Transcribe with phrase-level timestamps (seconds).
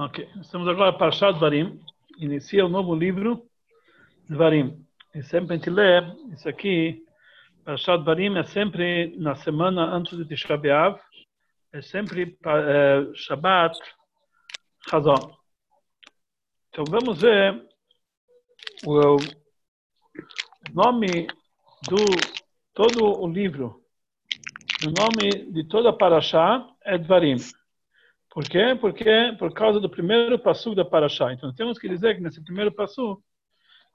[0.00, 1.76] Ok, estamos agora para Parashat Varim.
[2.18, 3.42] Inicia o novo livro
[4.30, 4.86] Varim.
[5.12, 6.00] E sempre a gente lê
[6.32, 7.04] isso aqui.
[7.64, 11.00] Parashat Varim é sempre na semana antes de Tisha B'Av.
[11.72, 13.76] É sempre é, Shabbat
[14.88, 15.36] Chazon.
[16.68, 17.60] Então vamos ver
[18.86, 19.16] o
[20.72, 21.26] nome
[21.88, 22.04] do
[22.72, 23.82] todo o livro.
[24.86, 27.38] O nome de toda a Parashá é Dvarim.
[28.30, 28.76] Por quê?
[28.80, 31.32] Porque por causa do primeiro passo da Parashá.
[31.32, 33.22] Então temos que dizer que nesse primeiro passo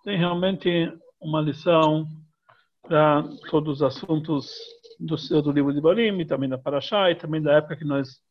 [0.04, 2.08] tem realmente uma lição
[2.82, 4.54] para todos os assuntos
[5.00, 8.22] do, do livro de Barim, e também da Parashá, e também da época que nós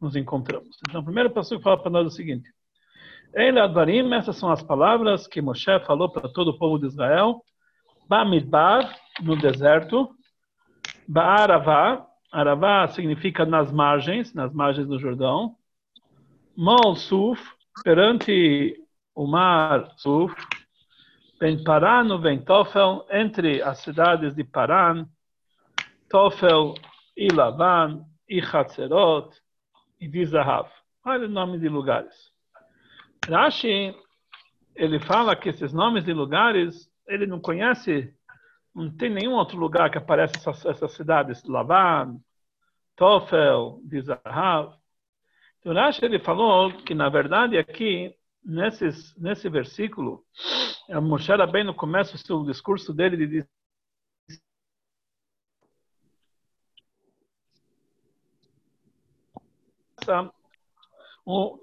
[0.00, 0.78] nos encontramos.
[0.88, 2.48] Então, o primeiro passo fala para nós o seguinte:
[3.34, 7.42] Ele Advarim, essas são as palavras que Moshe falou para todo o povo de Israel,
[8.08, 10.10] Bamidbar, no deserto,
[11.06, 15.56] Ba'aravá, Aravá significa nas margens, nas margens do Jordão,
[16.62, 17.40] Mol Suf,
[17.82, 18.76] perante
[19.14, 20.34] o mar Suf,
[21.40, 25.06] Ben Paran vem Tofel, entre as cidades de Paran,
[26.10, 26.74] Tofel
[27.16, 29.34] e Lavan, e Hatzerot,
[29.98, 30.68] e Dizahav.
[31.02, 32.30] Olha o nome de lugares.
[33.26, 33.96] Rashi,
[34.76, 38.14] ele fala que esses nomes de lugares, ele não conhece,
[38.74, 42.20] não tem nenhum outro lugar que aparece essas, essas cidades, Lavan,
[42.96, 44.78] Tofel, Dizahav.
[45.60, 50.24] Então, Rashi ele falou que, na verdade, aqui, nesses, nesse versículo,
[51.02, 53.48] Moshe Rabbeinu começa o seu discurso dele de dizer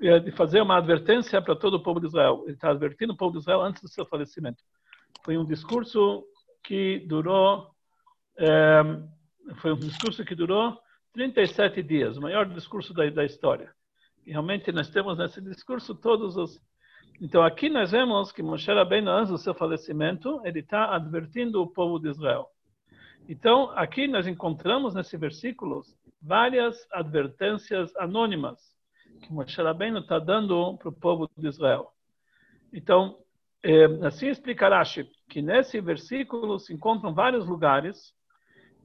[0.02, 2.44] é, de fazer uma advertência para todo o povo de Israel.
[2.46, 4.64] Ele está advertindo o povo de Israel antes do seu falecimento.
[5.26, 6.24] Foi um discurso
[6.64, 7.72] que durou,
[8.38, 8.82] é,
[9.56, 10.80] foi um discurso que durou
[11.14, 13.76] 37 dias, o maior discurso da, da história.
[14.32, 16.62] Realmente nós temos nesse discurso todos os.
[17.22, 21.68] Então aqui nós vemos que Moshe Rabbeinu, antes do seu falecimento, ele está advertindo o
[21.68, 22.48] povo de Israel.
[23.28, 25.82] Então aqui nós encontramos nesse versículo
[26.22, 28.60] várias advertências anônimas
[29.22, 31.92] que Moshe Rabbeinu está dando para o povo de Israel.
[32.72, 33.18] Então,
[33.64, 38.14] é, assim explica Rashi, que nesse versículo se encontram vários lugares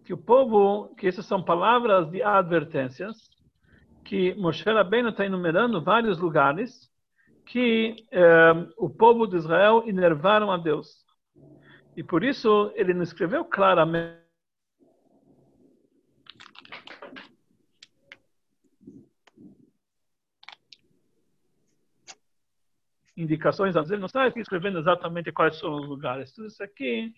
[0.04, 3.28] que o povo, que essas são palavras de advertências,
[4.04, 6.90] que Moshe Rabbeinu está enumerando vários lugares
[7.46, 11.04] que eh, o povo de Israel enervaram a Deus.
[11.96, 14.22] E por isso ele não escreveu claramente
[23.16, 26.32] indicações, ele não está escrevendo exatamente quais são os lugares.
[26.32, 27.12] Tudo isso aqui,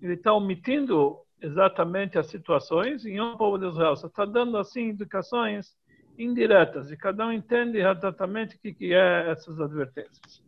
[0.00, 3.96] ele está omitindo exatamente as situações em um povo de Israel.
[3.96, 5.76] Só está dando assim indicações
[6.18, 10.42] indiretas, e cada um entende exatamente o que, que é essas advertências.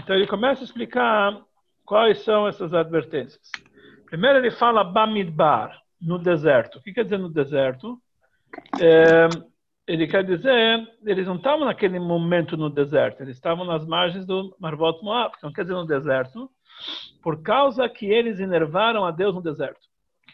[0.00, 1.40] Então ele começa a explicar
[1.84, 3.50] quais são essas advertências.
[4.06, 6.78] Primeiro ele fala Bamidbar, no deserto.
[6.78, 8.00] O que quer dizer no deserto?
[8.80, 9.28] É,
[9.86, 14.54] ele quer dizer, eles não estavam naquele momento no deserto, eles estavam nas margens do
[14.58, 16.50] Marvot Moab, então quer dizer no deserto,
[17.22, 19.80] por causa que eles enervaram a Deus no deserto.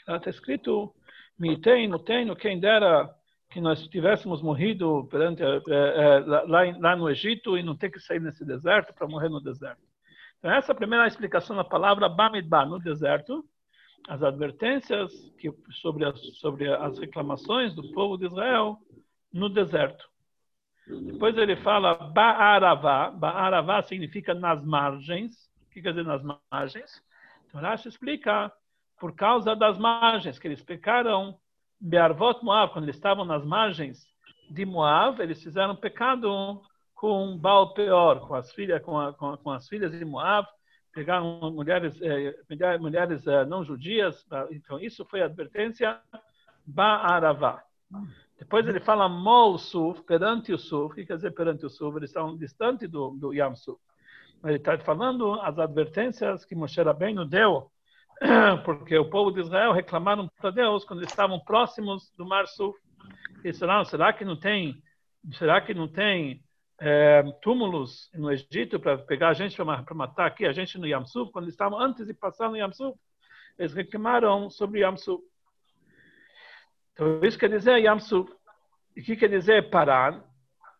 [0.06, 0.94] Está escrito,
[1.38, 3.08] Mitei, Nutei, quem dera
[3.54, 8.00] que nós tivéssemos morrido perante, é, é, lá, lá no Egito e não ter que
[8.00, 9.80] sair nesse deserto para morrer no deserto.
[10.38, 13.44] Então, essa é a primeira explicação da palavra Bamidbar, no deserto,
[14.08, 18.76] as advertências que, sobre, as, sobre as reclamações do povo de Israel
[19.32, 20.04] no deserto.
[20.88, 23.12] Depois ele fala Ba'aravá.
[23.12, 25.48] Ba'aravá significa nas margens.
[25.68, 27.00] O que quer dizer nas margens?
[27.46, 28.52] Então, Rashi explica
[28.98, 31.38] por causa das margens, que eles pecaram
[31.86, 34.06] Be'arvot Moab, quando eles estavam nas margens
[34.48, 36.62] de Moab, eles fizeram pecado
[36.94, 40.48] com Baal Peor, com as filhas, com, a, com, com as filhas de Moab,
[40.94, 42.34] pegaram mulheres, eh,
[42.80, 44.26] mulheres eh, não judias.
[44.50, 46.00] Então isso foi a advertência
[46.64, 47.62] Ba'aravá.
[48.38, 50.92] Depois ele fala Mol Suf, perante o Suf.
[50.92, 51.98] O que quer dizer perante o Suf?
[51.98, 53.78] Eles estão distante do, do Yam Suf.
[54.42, 57.70] Ele está falando as advertências que Moshe Rabbeinu deu
[58.64, 62.74] porque o povo de Israel reclamaram para Deus quando estavam próximos do Mar Sul.
[63.42, 64.82] Eles falaram, será que não tem,
[65.32, 66.42] será que não tem
[66.80, 71.30] é, túmulos no Egito para pegar a gente para matar aqui a gente no Yamsuf?
[71.32, 72.98] Quando estavam antes de passar no Yamsuf,
[73.58, 75.22] eles reclamaram sobre Yamsuf.
[76.92, 78.32] Então isso quer dizer Yamsuf.
[78.96, 80.22] E o que quer dizer Paran?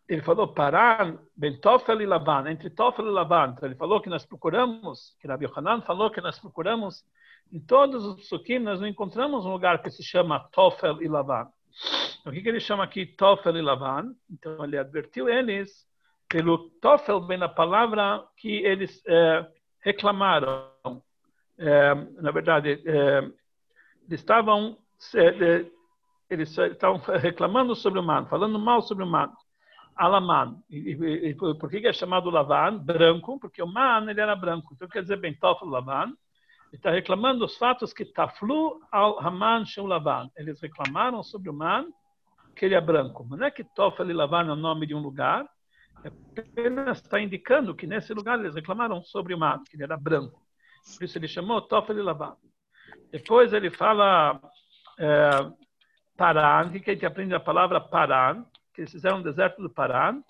[0.07, 3.53] Ele falou Paran, Ben Tofel e Lavan, entre Tofel e Lavan.
[3.55, 7.03] Então ele falou que nós procuramos, que Rabi Yohanan falou que nós procuramos
[7.51, 11.47] em todos os psukim, nós não encontramos um lugar que se chama Tofel e Lavan.
[12.25, 14.13] O que, que ele chama aqui Tofel e Lavan?
[14.29, 15.85] Então, ele advertiu eles
[16.27, 19.47] pelo Tofel, bem na palavra que eles é,
[19.79, 20.71] reclamaram.
[21.57, 23.19] É, na verdade, é,
[24.07, 24.77] eles estavam
[26.29, 29.31] eles estavam reclamando sobre o man, falando mal sobre o man.
[29.95, 30.57] Alaman.
[30.69, 32.77] E, e, e, por que é chamado Lavan?
[32.77, 34.73] Branco, porque o man ele era branco.
[34.73, 36.13] Então quer dizer bem Tofel Lavan.
[36.75, 40.29] Está reclamando os fatos que Taflu al Haman Shem Lavan.
[40.35, 41.87] Eles reclamaram sobre o man
[42.53, 43.25] que ele é branco.
[43.29, 45.47] Mas não é que Tofel e Lavan é o nome de um lugar,
[46.37, 50.41] apenas está indicando que nesse lugar eles reclamaram sobre o man, que ele era branco.
[50.97, 52.35] Por isso ele chamou Tofel e Lavan.
[53.09, 54.39] Depois ele fala
[54.99, 55.29] é,
[56.17, 60.21] Paran, que a gente aprende a palavra Paran, que eles fizeram no deserto do Paran,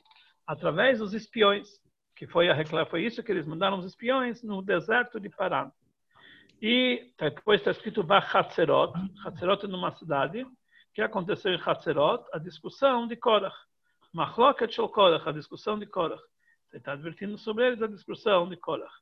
[0.46, 1.68] através dos espiões,
[2.16, 5.72] que foi, a, foi isso que eles mandaram os espiões no deserto de Paran.
[6.62, 8.94] E depois está escrito Vachatzerot,
[9.26, 10.46] Hatzerot é numa cidade,
[10.94, 13.56] que aconteceu em Hatzerot, a discussão de Korach.
[14.14, 16.24] Machloket shel Korach, a discussão de Korach.
[16.72, 18.94] Ele está advertindo sobre eles a discussão de Korach.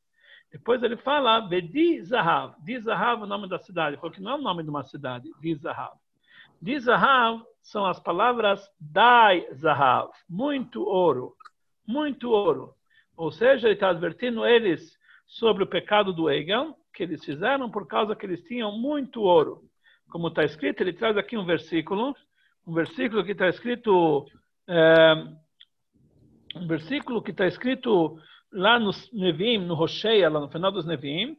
[0.51, 2.55] Depois ele fala Bedi Zahav.
[2.63, 5.31] Di Zahav é o nome da cidade, porque não é o nome de uma cidade,
[5.39, 5.97] Di Zahav.
[6.61, 11.35] Di Zahav são as palavras Dai Zahav, muito ouro,
[11.87, 12.75] muito ouro.
[13.15, 17.87] Ou seja, ele está advertindo eles sobre o pecado do Egel, que eles fizeram por
[17.87, 19.63] causa que eles tinham muito ouro.
[20.09, 22.15] Como está escrito, ele traz aqui um versículo,
[22.67, 24.25] um versículo que está escrito,
[24.67, 25.13] é,
[26.55, 28.17] um versículo que está escrito
[28.51, 31.35] lá no Nevim, no Rocheia, lá no final dos Nevim,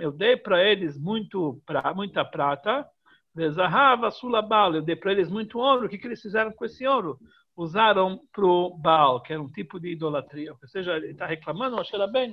[0.00, 2.86] eu dei para eles muito, pra, muita prata,
[3.34, 5.86] eu dei para eles muito ouro.
[5.86, 7.18] O que, que eles fizeram com esse ouro?
[7.56, 10.52] Usaram para o Baal, que era um tipo de idolatria.
[10.52, 11.76] Ou seja, ele está reclamando,
[12.06, 12.32] bem.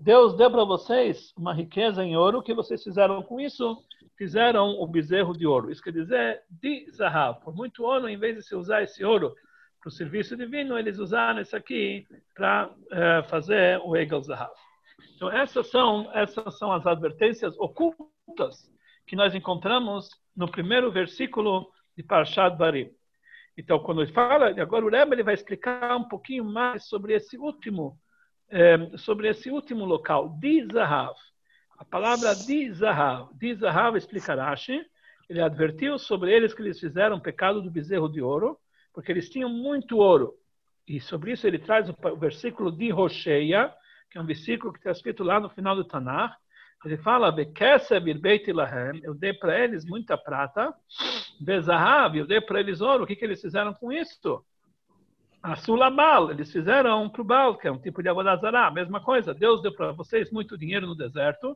[0.00, 3.76] Deus deu para vocês uma riqueza em ouro, o que vocês fizeram com isso?
[4.16, 5.70] Fizeram o bezerro de ouro.
[5.70, 7.40] Isso quer dizer, de Zahav.
[7.40, 9.34] Por muito ouro, em vez de se usar esse ouro
[9.80, 14.52] para o serviço divino, eles usaram isso aqui para uh, fazer o Egel Zahav.
[15.16, 18.70] Então, essas são, essas são as advertências ocultas
[19.06, 22.90] que nós encontramos no primeiro versículo de Parshat Barim.
[23.56, 27.38] Então, quando ele fala, agora o Rebbe ele vai explicar um pouquinho mais sobre esse
[27.38, 27.96] último,
[28.50, 31.14] eh, sobre esse último local, Dizahav.
[31.78, 34.84] A palavra Dizahav, Dizahav explica Rashi,
[35.28, 38.58] ele advertiu sobre eles que eles fizeram o pecado do bezerro de ouro,
[38.92, 40.34] porque eles tinham muito ouro.
[40.86, 43.72] E sobre isso ele traz o versículo de Rocheia,
[44.10, 46.36] que é um versículo que está escrito lá no final do Tanakh.
[46.84, 47.34] Ele fala,
[49.02, 50.74] eu dei para eles muita prata,
[51.40, 53.04] Bezahav, eu dei para eles ouro.
[53.04, 54.44] O que, que eles fizeram com isso?
[55.44, 59.34] A Sulabal, eles fizeram para o Baal, que é um tipo de Avodazará, mesma coisa.
[59.34, 61.50] Deus deu para vocês muito dinheiro no deserto.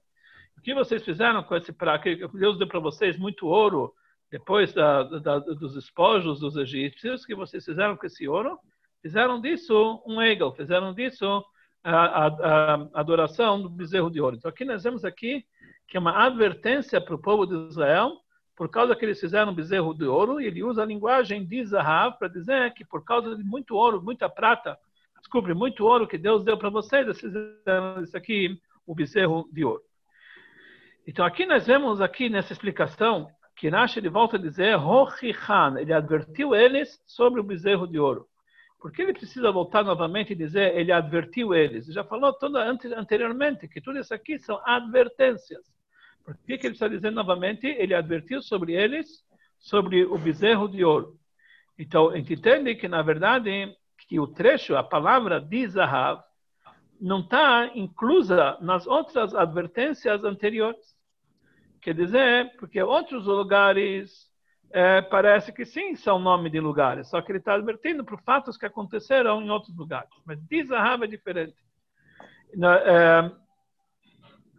[0.58, 2.04] O que vocês fizeram com esse prata?
[2.34, 3.94] Deus deu para vocês muito ouro
[4.30, 7.22] depois da, da, dos espojos dos egípcios.
[7.22, 8.58] O que vocês fizeram com esse ouro?
[9.00, 11.42] Fizeram disso um egel, fizeram disso
[11.82, 14.36] a, a, a, adoração do bezerro de ouro.
[14.36, 15.46] Então aqui nós vemos aqui
[15.86, 18.12] que é uma advertência para o povo de Israel
[18.58, 22.26] por causa que eles fizeram bezerro de ouro, ele usa a linguagem de Zahav para
[22.26, 24.76] dizer que por causa de muito ouro, muita prata,
[25.20, 29.64] desculpe, muito ouro que Deus deu para vocês, eles fizeram isso aqui, o bezerro de
[29.64, 29.80] ouro.
[31.06, 35.92] Então aqui nós vemos aqui nessa explicação que Rashi ele volta a dizer Rochichan, ele
[35.92, 38.26] advertiu eles sobre o bezerro de ouro.
[38.80, 41.86] Por que ele precisa voltar novamente e dizer, ele advertiu eles?
[41.86, 45.77] Já falou toda anteriormente que tudo isso aqui são advertências.
[46.28, 47.66] Por que, que ele está dizendo novamente?
[47.66, 49.24] Ele advertiu sobre eles,
[49.58, 51.18] sobre o bezerro de ouro.
[51.78, 53.74] Então, a gente entende que, na verdade,
[54.06, 56.22] que o trecho, a palavra de Zahav,
[57.00, 60.94] não está inclusa nas outras advertências anteriores.
[61.80, 64.30] Quer dizer, porque outros lugares
[64.70, 68.58] é, parece que sim, são nome de lugares, só que ele está advertindo por fatos
[68.58, 70.10] que aconteceram em outros lugares.
[70.26, 71.56] Mas Dizahab é diferente.
[72.84, 73.47] É,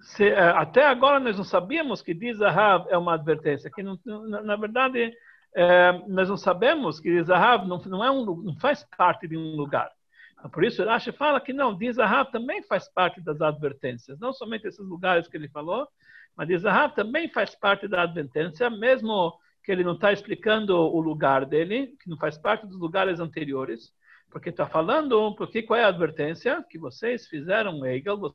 [0.01, 4.56] se, é, até agora nós não sabíamos que Dizahab é uma advertência, que não, na,
[4.56, 5.13] verdade
[5.53, 9.56] é, nós não sabemos que Dizahab não, não, é um, não faz parte de um
[9.56, 9.91] lugar.
[10.38, 14.68] Então, por isso, Rashi fala que não, Dizahab também faz parte das advertências, não somente
[14.68, 15.88] esses lugares que ele falou,
[16.36, 21.46] mas Dizahab também faz parte da advertência, mesmo que ele não está explicando o lugar
[21.46, 23.94] dele, que não faz parte dos lugares anteriores,
[24.32, 26.63] porque está falando, porque qual é a advertência?
[26.70, 28.34] Que vocês fizeram Hegel,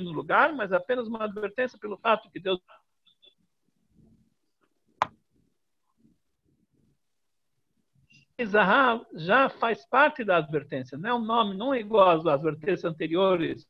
[0.00, 2.60] no lugar, mas apenas uma advertência pelo fato que Deus
[8.44, 12.84] Zahav já faz parte da advertência, não é um nome, não é igual às advertências
[12.84, 13.66] anteriores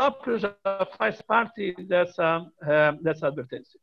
[0.00, 0.54] próprio já
[0.96, 3.78] faz parte dessa, é, dessa advertência.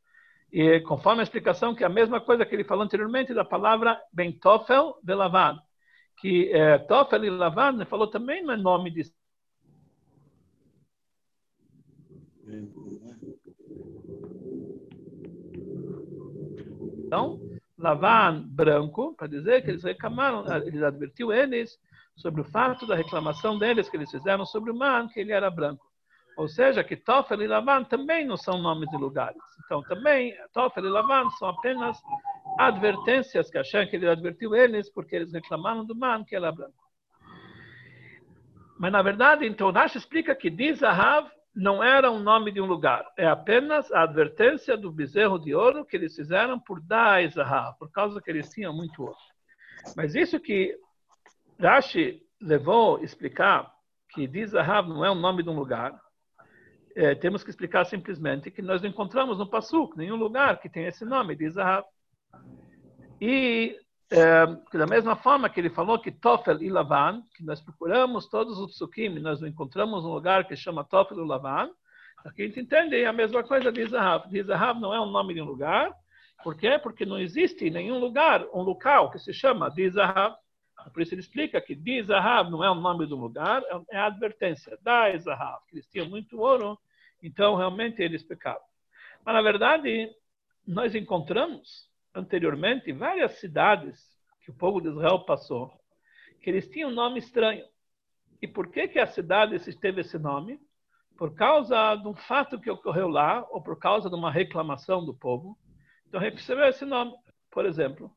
[0.51, 4.01] E conforme a explicação, que é a mesma coisa que ele falou anteriormente da palavra
[4.11, 5.59] Ben Tofel de Lavan,
[6.17, 6.85] que é,
[7.23, 9.03] e Lavan, falou também no nome de
[17.05, 17.39] Então,
[17.77, 21.79] Lavan branco, para dizer que eles reclamaram, ele advertiu eles
[22.15, 25.51] sobre o fato da reclamação deles que eles fizeram sobre o man, que ele era
[25.51, 25.85] branco.
[26.37, 29.41] Ou seja, que Tofel e Lavan também não são nomes de lugares.
[29.65, 31.97] Então, também, Tofel e Lavan são apenas
[32.57, 36.87] advertências que Hashem que ele advertiu eles porque eles reclamaram do man, que era branco.
[38.79, 43.03] Mas, na verdade, então, Rashi explica que Dizahav não era o nome de um lugar,
[43.17, 47.91] é apenas a advertência do bezerro de ouro que eles fizeram por Dai Zahav, por
[47.91, 49.17] causa que eles tinham muito ouro.
[49.95, 50.77] Mas isso que
[51.59, 53.73] Rashi levou a explicar
[54.11, 55.99] que Dizahav não é o nome de um lugar,
[56.95, 60.89] é, temos que explicar simplesmente que nós não encontramos no Passuk nenhum lugar que tenha
[60.89, 61.85] esse nome, Dizahav.
[63.19, 63.75] E
[64.09, 64.45] é,
[64.77, 68.71] da mesma forma que ele falou que Tofel e Lavan, que nós procuramos todos os
[68.71, 71.69] psukim nós encontramos um lugar que chama Tofel e Lavan,
[72.25, 74.29] aqui a gente entende a mesma coisa de Zahav.
[74.29, 75.93] De Zahav não é um nome de um lugar,
[76.43, 76.79] por quê?
[76.81, 79.91] Porque não existe nenhum lugar, um local que se chama de.
[80.93, 82.03] Por isso ele explica que de
[82.49, 86.39] não é o nome do lugar, é a advertência da Zahav, que eles tinham muito
[86.39, 86.79] ouro,
[87.21, 88.61] então realmente eles pecavam.
[89.25, 90.09] Mas na verdade,
[90.65, 91.86] nós encontramos
[92.17, 95.71] anteriormente várias cidades que o povo de Israel passou,
[96.41, 97.63] que eles tinham um nome estranho.
[98.41, 100.59] E por que, que a cidade teve esse nome?
[101.17, 105.13] Por causa de um fato que ocorreu lá, ou por causa de uma reclamação do
[105.13, 105.57] povo.
[106.07, 107.13] Então recebeu esse nome.
[107.51, 108.11] Por exemplo,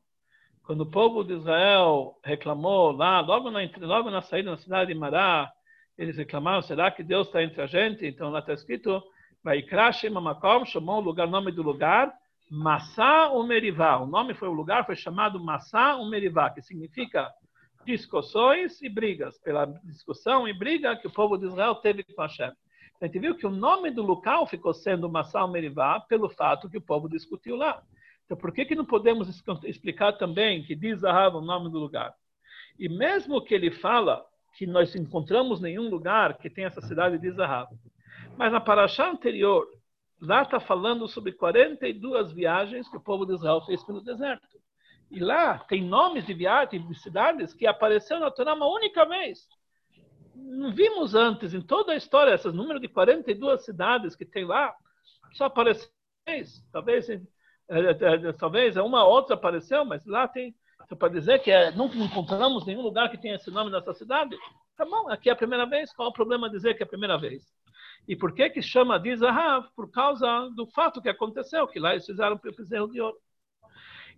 [0.63, 4.99] quando o povo de Israel reclamou lá, logo na, logo na saída da cidade de
[4.99, 5.51] Mará,
[5.97, 8.05] eles reclamaram, será que Deus está entre a gente?
[8.05, 9.03] Então lá está escrito,
[9.43, 9.63] vai
[10.11, 12.13] Mamakom, chamou o lugar, nome do lugar,
[12.53, 13.97] Massá Umerivá.
[13.97, 17.31] O nome foi o lugar foi chamado Massá Umerivá, que significa
[17.85, 22.51] discussões e brigas, pela discussão e briga que o povo de Israel teve com Hashem.
[22.99, 26.77] A gente viu que o nome do local ficou sendo Massá Umerivá pelo fato que
[26.77, 27.81] o povo discutiu lá.
[28.25, 29.29] Então, por que, que não podemos
[29.63, 32.13] explicar também que diz Zahav o nome do lugar?
[32.77, 34.25] E mesmo que ele fala
[34.57, 37.69] que nós encontramos nenhum lugar que tem essa cidade de Zahav,
[38.37, 39.65] mas na paraxá anterior,
[40.21, 44.61] Lá está falando sobre 42 viagens que o povo de Israel fez pelo deserto.
[45.09, 49.47] E lá tem nomes de viagens, de cidades que apareceram na Torá uma única vez.
[50.35, 54.73] Não vimos antes, em toda a história, esse número de 42 cidades que tem lá,
[55.33, 55.89] só apareceu
[56.25, 56.63] vez.
[56.71, 57.19] Talvez, é,
[57.69, 60.55] é, talvez uma outra apareceu, mas lá tem.
[60.83, 64.35] Então, para dizer que é, não encontramos nenhum lugar que tenha esse nome nessa cidade,
[64.75, 67.17] tá bom, aqui é a primeira vez, qual o problema dizer que é a primeira
[67.17, 67.43] vez?
[68.07, 69.67] E por que que chama de Zahav?
[69.75, 73.17] Por causa do fato que aconteceu, que lá eles fizeram o bezerro de ouro.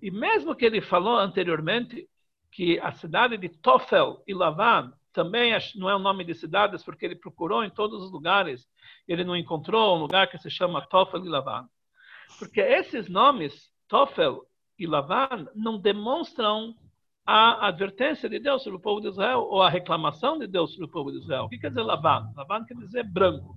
[0.02, 2.08] E mesmo que ele falou anteriormente
[2.52, 7.06] que a cidade de Tofel e Lavan também não é o nome de cidades, porque
[7.06, 8.68] ele procurou em todos os lugares,
[9.08, 11.70] ele não encontrou um lugar que se chama Tofel e Lavan.
[12.40, 14.44] Porque esses nomes, Tofel
[14.78, 16.75] e Lavan, não demonstram
[17.25, 20.86] a advertência de Deus sobre o povo de Israel, ou a reclamação de Deus sobre
[20.86, 21.46] o povo de Israel.
[21.46, 22.32] O que quer dizer Lavan?
[22.36, 23.56] Lavan quer dizer branco.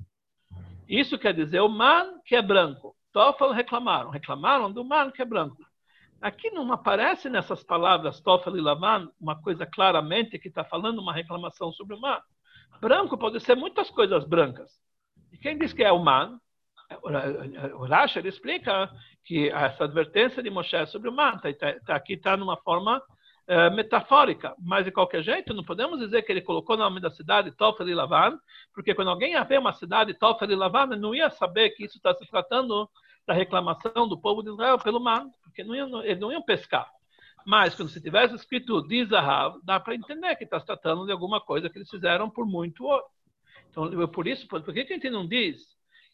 [0.88, 2.96] Isso quer dizer o man que é branco.
[3.12, 4.10] Toffel reclamaram.
[4.10, 5.64] Reclamaram do man que é branco.
[6.20, 11.12] Aqui não aparece nessas palavras Toffel e Lavan uma coisa claramente que está falando uma
[11.12, 12.20] reclamação sobre o man.
[12.80, 14.70] Branco pode ser muitas coisas brancas.
[15.32, 16.38] E quem diz que é o man?
[17.74, 18.90] O Rashi explica
[19.24, 23.02] que essa advertência de Moshe sobre o man tá, tá, tá aqui está numa forma
[23.48, 27.10] é, metafórica, mas de qualquer jeito não podemos dizer que ele colocou o nome da
[27.10, 28.38] cidade Tofel e Lavan,
[28.74, 31.96] porque quando alguém ia ver uma cidade Tofel e Lavan, não ia saber que isso
[31.96, 32.88] está se tratando
[33.26, 36.90] da reclamação do povo de Israel pelo mar, porque não eles não iam pescar.
[37.46, 41.40] Mas quando se tivesse escrito Dizahav, dá para entender que está se tratando de alguma
[41.40, 43.04] coisa que eles fizeram por muito ouro.
[43.70, 45.62] Então, por isso, por que a gente não diz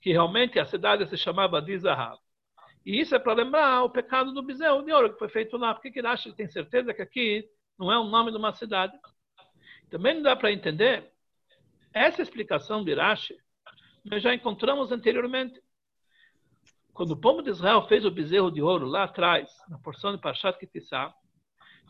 [0.02, 2.18] que realmente a cidade se chamava Dizahav?
[2.84, 5.74] E isso é para lembrar o pecado do bezerro de ouro que foi feito lá.
[5.74, 7.48] Por que ele acha tem certeza que aqui
[7.78, 8.92] não é o nome de uma cidade?
[9.90, 11.12] Também não dá para entender
[11.92, 13.36] essa explicação de Irache.
[14.04, 15.60] Nós já encontramos anteriormente.
[16.92, 20.20] Quando o povo de Israel fez o bezerro de ouro lá atrás, na porção de
[20.20, 21.14] Pashat Kitissá,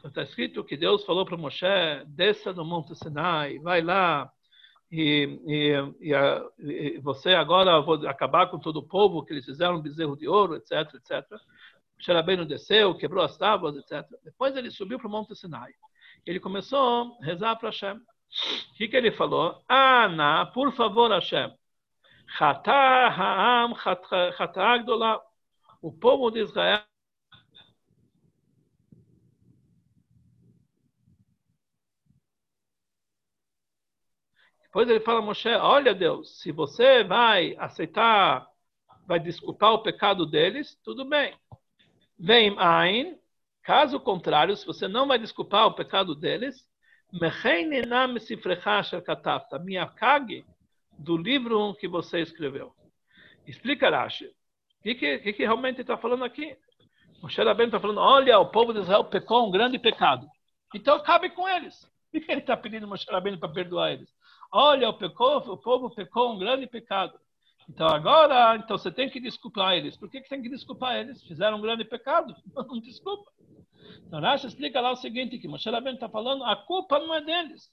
[0.04, 1.64] está escrito que Deus falou para Moshe:
[2.06, 4.30] desça do Monte Sinai, vai lá,
[4.92, 9.46] e, e, e, a, e, você agora vou acabar com todo o povo que eles
[9.46, 11.26] fizeram um bezerro de ouro, etc, etc.
[11.98, 14.06] Xerabeno desceu, quebrou as tábuas, etc.
[14.22, 15.72] Depois ele subiu para o Monte Sinai.
[16.26, 17.96] Ele começou a rezar para Hashem.
[17.96, 19.62] O que, que ele falou?
[19.66, 21.50] Ana, por favor, Hashem,
[22.36, 23.74] Chata ha'am
[24.82, 25.20] gdola.
[25.80, 26.84] O povo de Israel
[34.72, 38.48] Depois ele fala a Moshe, olha Deus, se você vai aceitar,
[39.06, 41.36] vai desculpar o pecado deles, tudo bem.
[42.18, 43.18] Vem Ain,
[43.62, 46.66] caso contrário, se você não vai desculpar o pecado deles,
[49.62, 50.46] me acague
[50.98, 52.74] do livro que você escreveu.
[53.46, 54.24] Explica Rashi.
[54.24, 56.56] O que, que, que, realmente está falando aqui?
[57.22, 60.26] Moshe Rabbeinu está falando, olha, o povo de Israel pecou um grande pecado.
[60.74, 61.86] Então acabe com eles.
[62.10, 64.08] Por que ele está pedindo Moshe Rabbeinu para perdoar eles?
[64.52, 67.18] Olha, o, pecou, o povo pecou um grande pecado.
[67.68, 69.96] Então agora, então você tem que desculpar eles.
[69.96, 71.22] Por que, que tem que desculpar eles?
[71.22, 72.36] Fizeram um grande pecado.
[72.54, 73.32] Não desculpa.
[74.06, 77.22] Então Rashi explica lá o seguinte, que Moshe Rabbeinu está falando, a culpa não é
[77.22, 77.70] deles.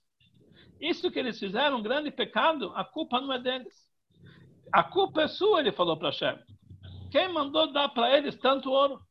[0.79, 3.75] Isso que eles fizeram, um grande pecado, a culpa não é deles.
[4.71, 6.39] A culpa é sua, ele falou para Hashem.
[7.11, 9.01] Quem mandou dar para eles tanto ouro?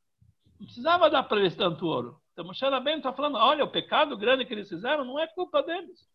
[0.59, 2.19] Não precisava dar para eles tanto ouro.
[2.33, 5.63] Então Moshe Rabbeinu está falando, olha, o pecado grande que eles fizeram não é culpa
[5.63, 6.09] deles.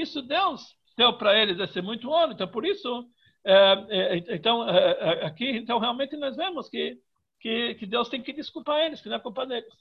[0.00, 2.32] Isso Deus deu para eles esse muito ouro.
[2.32, 3.08] Então, por isso,
[3.44, 6.98] é, é, então, é, é, aqui, então, realmente nós vemos que,
[7.40, 9.72] que, que, Deus tem que desculpar eles, que não é culpa deles.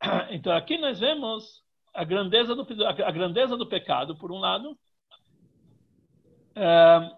[0.30, 1.62] Então, aqui nós vemos
[1.94, 4.76] a grandeza do, a grandeza do pecado, por um lado.
[6.54, 7.16] É,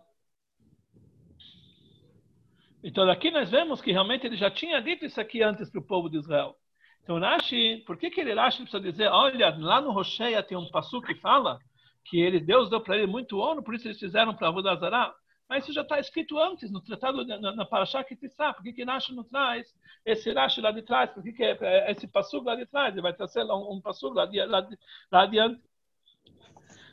[2.85, 5.87] então, aqui nós vemos que realmente ele já tinha dito isso aqui antes para o
[5.87, 6.55] povo de Israel.
[7.05, 10.71] Então, Rashi, por que, que ele Rashi precisa dizer, olha, lá no Rocheia tem um
[10.71, 11.59] passo que fala
[12.07, 15.15] que ele, Deus deu para ele muito ouro, por isso eles fizeram para Avodazará.
[15.47, 18.55] Mas isso já está escrito antes, no tratado, na, na Parashá Kitissá.
[18.55, 21.11] Por que, que Rashi não traz esse Rashi lá de trás?
[21.11, 22.95] Por que, que é, é esse passo lá de trás?
[22.95, 24.79] Ele vai trazer um, um passo lá, de, lá, de,
[25.13, 25.63] lá adiante.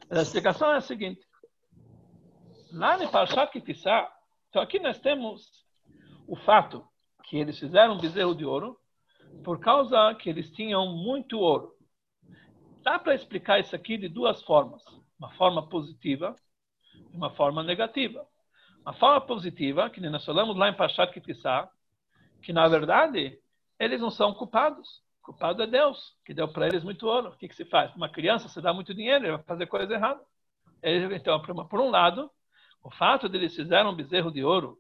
[0.10, 1.22] A explicação é a seguinte.
[2.74, 4.12] Lá no Parashá Kitissá,
[4.50, 5.50] então aqui nós temos
[6.28, 6.86] o fato
[7.24, 8.78] que eles fizeram um bezerro de ouro,
[9.44, 11.76] por causa que eles tinham muito ouro.
[12.84, 14.84] Dá para explicar isso aqui de duas formas:
[15.18, 16.36] uma forma positiva
[17.12, 18.26] e uma forma negativa.
[18.82, 21.70] Uma forma positiva, que nós falamos lá em Pashat Kitissá,
[22.42, 23.40] que na verdade
[23.80, 25.02] eles não são culpados.
[25.22, 27.30] O culpado é Deus, que deu para eles muito ouro.
[27.30, 27.96] O que, que se faz?
[27.96, 30.22] Uma criança, se dá muito dinheiro, ele vai fazer coisa errada.
[30.84, 32.30] então, por um lado,
[32.84, 34.80] o fato de eles fizeram um bezerro de ouro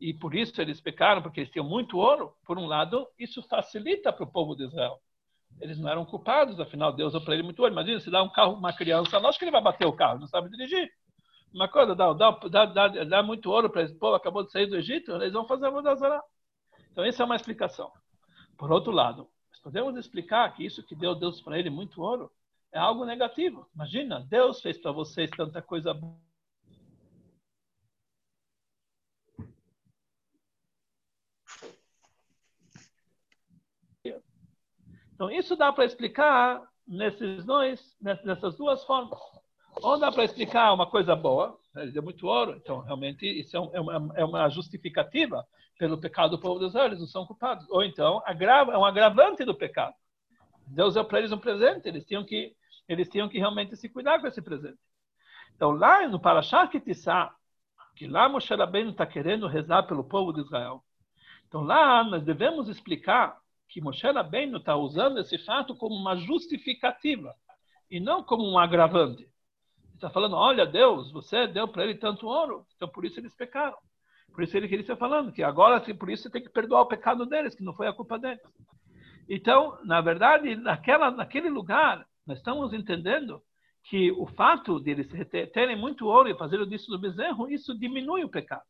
[0.00, 4.12] e por isso eles pecaram, porque eles tinham muito ouro, por um lado, isso facilita
[4.12, 5.00] para o povo de Israel.
[5.60, 7.72] Eles não eram culpados, afinal, Deus deu para ele muito ouro.
[7.72, 10.26] Imagina se dá um carro, uma criança, lógico que ele vai bater o carro, não
[10.26, 10.90] sabe dirigir.
[11.52, 14.76] Uma coisa, dá, dá, dá, dá muito ouro para esse povo, acabou de sair do
[14.76, 16.22] Egito, eles vão fazer a Vodazara.
[16.92, 17.90] Então, essa é uma explicação.
[18.58, 19.28] Por outro lado,
[19.62, 22.30] podemos explicar que isso que Deus deu para ele muito ouro
[22.72, 23.66] é algo negativo.
[23.74, 26.25] Imagina, Deus fez para vocês tanta coisa boa
[35.16, 39.18] Então, isso dá para explicar nesses dois, nessas duas formas.
[39.76, 43.56] Ou dá para explicar uma coisa boa, né, ele deu muito ouro, então realmente isso
[43.56, 45.42] é, é, uma, é uma justificativa
[45.78, 47.66] pelo pecado do povo dos Israel, eles não são culpados.
[47.70, 49.94] Ou então agrava, é um agravante do pecado.
[50.66, 52.54] Deus deu para eles um presente, eles tinham que
[52.86, 54.78] eles tinham que realmente se cuidar com esse presente.
[55.54, 57.34] Então lá no Parashat Kitissá,
[57.96, 60.84] que lá Moshe Rabbeinu está querendo rezar pelo povo de Israel.
[61.48, 67.34] Então lá nós devemos explicar que Moshe Rabbeinu está usando esse fato como uma justificativa
[67.90, 69.28] e não como um agravante.
[69.94, 73.76] Está falando, olha, Deus, você deu para ele tanto ouro, então por isso eles pecaram.
[74.32, 77.24] Por isso ele está falando que agora, por isso você tem que perdoar o pecado
[77.24, 78.42] deles, que não foi a culpa deles.
[79.28, 83.40] Então, na verdade, naquela, naquele lugar, nós estamos entendendo
[83.84, 85.08] que o fato de eles
[85.52, 88.64] terem muito ouro e fazer disso do bezerro, isso diminui o pecado.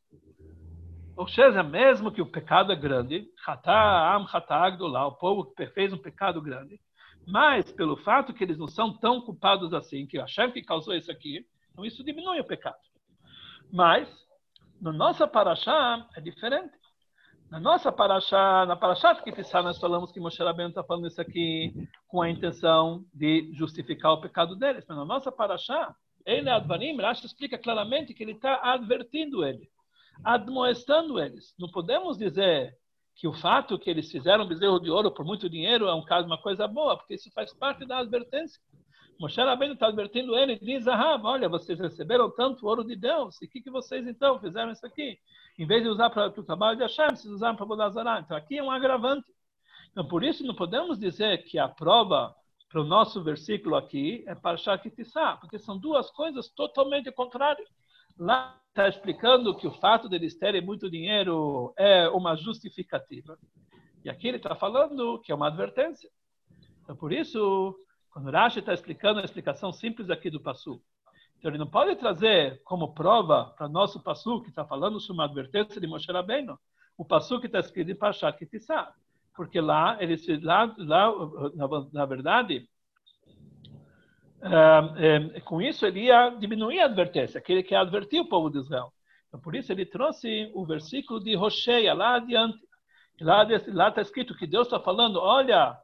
[1.17, 3.27] Ou seja, mesmo que o pecado é grande,
[5.07, 6.79] o povo fez um pecado grande,
[7.27, 11.11] mas pelo fato que eles não são tão culpados assim, que Hashem que causou isso
[11.11, 12.77] aqui, então isso diminui o pecado.
[13.73, 14.07] Mas,
[14.79, 16.77] na nossa paraxá é diferente.
[17.51, 21.21] Na nossa paraxá, na paraxá que Tissá, nós falamos que Moshe Rabbeinu está falando isso
[21.21, 21.73] aqui
[22.09, 24.85] com a intenção de justificar o pecado deles.
[24.87, 25.95] Mas na nossa paraxá,
[26.27, 29.71] ele, Advarim, Rashi explica claramente que ele está advertindo ele
[30.25, 31.55] admoestando eles.
[31.59, 32.77] Não podemos dizer
[33.15, 36.27] que o fato que eles fizeram bezerro de ouro por muito dinheiro é um caso,
[36.27, 38.61] uma coisa boa, porque isso faz parte da advertência.
[39.19, 43.41] Moshe Rabbeinu está advertindo ele e diz, ah, olha, vocês receberam tanto ouro de Deus,
[43.41, 45.19] e o que, que vocês então fizeram isso aqui?
[45.59, 48.21] Em vez de usar para o trabalho de Hashem, vocês usaram para Bodazará.
[48.21, 49.33] Então aqui é um agravante.
[49.91, 52.35] Então por isso não podemos dizer que a prova
[52.69, 57.67] para o nosso versículo aqui é para Shakitissá, porque são duas coisas totalmente contrárias.
[58.19, 63.39] Lá está explicando que o fato deles terem muito dinheiro é uma justificativa.
[64.05, 66.11] E aqui ele está falando que é uma advertência.
[66.83, 67.75] Então, por isso,
[68.11, 70.81] quando Rashi está explicando a explicação simples aqui do Passu,
[71.39, 75.25] então ele não pode trazer como prova para nosso Passu, que está falando sobre uma
[75.25, 76.59] advertência de Moshe Rabbeinu,
[76.99, 78.93] o Passu que está escrito em Pashat Kitissá.
[79.35, 81.13] Porque lá, eles, lá, lá
[81.55, 82.69] na, na verdade,
[85.45, 88.93] com isso ele ia diminuir a advertência, que ele quer advertir o povo de Israel.
[89.29, 92.59] Então, por isso ele trouxe o versículo de Rocheia, lá adiante.
[93.21, 95.77] Lá está escrito que Deus está falando, olha,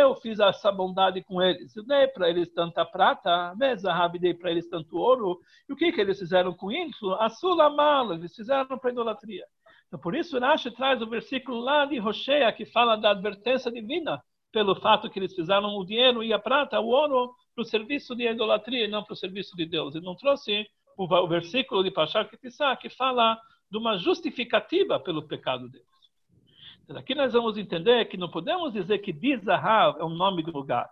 [0.00, 1.76] eu fiz essa bondade com eles.
[1.76, 3.54] Eu dei para eles tanta prata,
[4.18, 5.38] dei para eles tanto ouro.
[5.68, 7.12] E o que, que eles fizeram com isso?
[7.14, 7.28] A
[8.14, 9.44] eles fizeram para idolatria.
[9.86, 14.22] Então, por isso, Rashi traz o versículo lá de Rocheia, que fala da advertência divina,
[14.52, 18.14] pelo fato que eles fizeram o dinheiro e a prata, o ouro, para o serviço
[18.14, 19.94] de idolatria e não para o serviço de Deus.
[19.94, 23.38] Ele não trouxe o, versículo de Pachar Kitissá, que fala
[23.70, 25.86] de uma justificativa pelo pecado deles.
[26.84, 30.50] Então, aqui nós vamos entender que não podemos dizer que Dizahav é o nome do
[30.50, 30.88] lugar.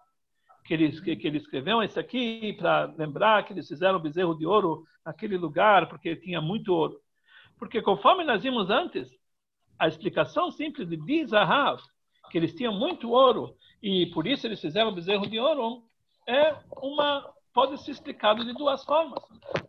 [0.64, 4.34] Que ele, que, que ele escreveu isso aqui para lembrar que eles fizeram o bezerro
[4.34, 7.00] de ouro naquele lugar, porque tinha muito ouro.
[7.58, 9.08] Porque conforme nós vimos antes,
[9.78, 11.80] a explicação simples de Dizahav,
[12.36, 15.82] que eles tinham muito ouro e por isso eles fizeram o bezerro de ouro,
[16.28, 19.22] é uma pode ser explicado de duas formas.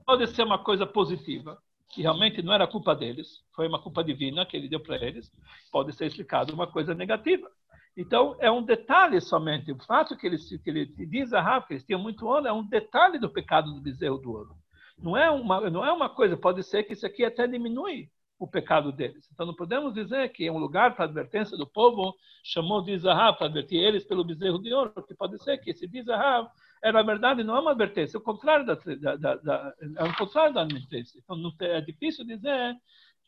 [0.06, 1.58] Pode ser uma coisa positiva,
[1.90, 5.32] que realmente não era culpa deles, foi uma culpa divina que ele deu para eles.
[5.72, 7.50] Pode ser explicado uma coisa negativa.
[7.96, 9.72] Então, é um detalhe somente.
[9.72, 12.52] O fato que ele, que ele diz a Rafa, que eles tinham muito ouro, é
[12.52, 14.58] um detalhe do pecado do bezerro do ouro.
[15.02, 18.48] Não é, uma, não é uma coisa, pode ser que isso aqui até diminui o
[18.48, 19.28] pecado deles.
[19.34, 23.38] Então não podemos dizer que é um lugar para advertência do povo chamou de Zahav
[23.38, 26.50] para advertir eles pelo bezerro de ouro, porque pode ser que esse Zahav
[26.82, 28.76] era, verdade, não é uma advertência, é o contrário da,
[29.16, 31.20] da, da, é o contrário da advertência.
[31.20, 32.76] Então é difícil dizer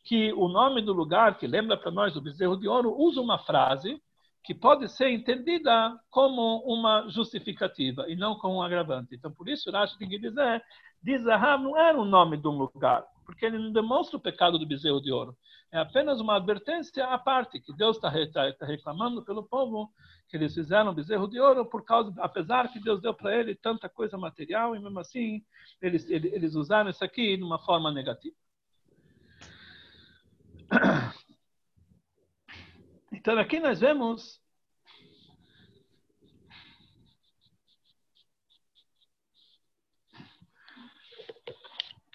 [0.04, 3.39] que o nome do lugar, que lembra para nós o bezerro de ouro, usa uma
[3.39, 4.02] frase
[4.43, 9.13] que pode ser entendida como uma justificativa e não como um agravante.
[9.15, 10.63] Então, por isso, Rashi tem que dizer,
[11.24, 14.65] Zahav não era o nome de um lugar, porque ele não demonstra o pecado do
[14.65, 15.37] bezerro de ouro.
[15.71, 19.93] É apenas uma advertência à parte, que Deus está tá reclamando pelo povo
[20.27, 23.87] que eles fizeram bezerro de ouro, por causa, apesar que Deus deu para ele tanta
[23.87, 25.45] coisa material, e mesmo assim
[25.79, 28.35] eles, eles usaram isso aqui de uma forma negativa.
[33.11, 34.39] Então aqui nós vemos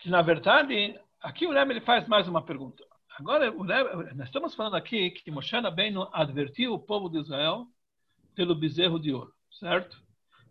[0.06, 2.84] na verdade, Aqui o Rebbe ele faz mais uma pergunta.
[3.18, 7.66] Agora, Rebbe, nós estamos falando aqui que Moshe Rabbeinu advertiu o povo de Israel
[8.34, 9.98] pelo bezerro de ouro, certo?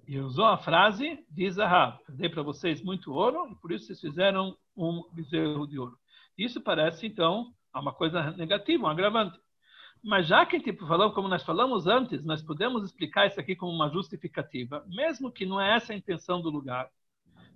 [0.08, 4.02] E usou a frase de Zahav, dei para vocês muito ouro e por isso vocês
[4.02, 5.96] fizeram um bezerro de ouro.
[6.36, 9.40] Isso parece, então, uma coisa negativa, um agravante.
[10.04, 13.72] Mas já que tipo, falou, como nós falamos antes, nós podemos explicar isso aqui como
[13.72, 16.90] uma justificativa, mesmo que não é essa a intenção do lugar.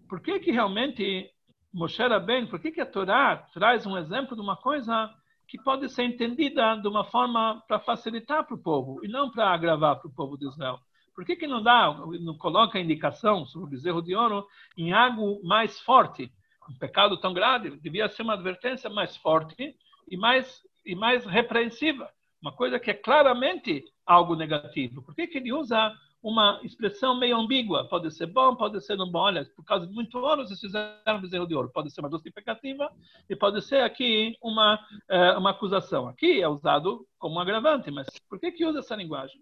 [0.08, 1.34] Por que que realmente
[1.78, 5.14] Moshe Rabbeinu, por que, que a Torá traz um exemplo de uma coisa
[5.48, 9.54] que pode ser entendida de uma forma para facilitar para o povo e não para
[9.54, 10.80] agravar para o povo de Israel?
[11.14, 14.92] Por que, que não dá, não coloca a indicação sobre o bezerro de ouro em
[14.92, 16.32] algo mais forte?
[16.68, 19.76] Um pecado tão grave devia ser uma advertência mais forte
[20.10, 22.10] e mais, e mais repreensiva.
[22.42, 25.04] Uma coisa que é claramente algo negativo.
[25.04, 27.88] Por que, que ele usa uma expressão meio ambígua.
[27.88, 29.20] Pode ser bom, pode ser não bom.
[29.20, 31.72] Olha, por causa de muito ouro, vocês fizeram bezerro de ouro.
[31.72, 32.92] Pode ser uma justificativa
[33.30, 36.08] e pode ser aqui uma, é, uma acusação.
[36.08, 39.42] Aqui é usado como um agravante, mas por que, que usa essa linguagem?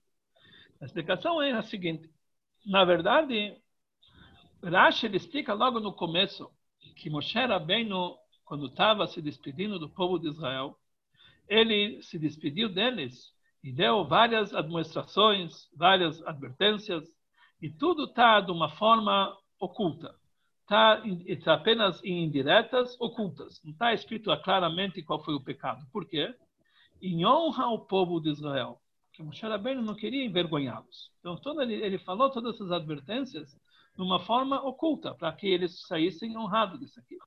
[0.82, 2.10] A explicação é a seguinte.
[2.66, 3.56] Na verdade,
[4.64, 6.50] Rashi explica logo no começo
[6.96, 10.78] que Moshe Rabbeinu, quando estava se despedindo do povo de Israel,
[11.48, 13.35] ele se despediu deles
[13.66, 17.04] e deu várias administrações, várias advertências,
[17.60, 20.14] e tudo está de uma forma oculta.
[20.62, 21.02] Está
[21.44, 23.60] tá apenas em indiretas, ocultas.
[23.64, 25.84] Não está escrito claramente qual foi o pecado.
[25.92, 26.32] Por quê?
[27.02, 28.80] Em honra ao povo de Israel.
[29.12, 31.10] Que Moshe Rabbeinu não queria envergonhá-los.
[31.20, 33.50] Então, todo ele, ele falou todas essas advertências
[33.96, 37.18] de uma forma oculta, para que eles saíssem honrados disso aqui.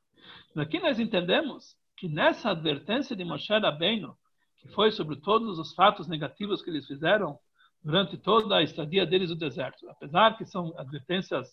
[0.55, 4.17] Aqui nós entendemos que nessa advertência de Moshe Rabbeinu,
[4.61, 7.39] que foi sobre todos os fatos negativos que eles fizeram
[7.83, 9.89] durante toda a estadia deles no deserto.
[9.89, 11.49] Apesar que são advertências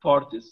[0.00, 0.44] fortes,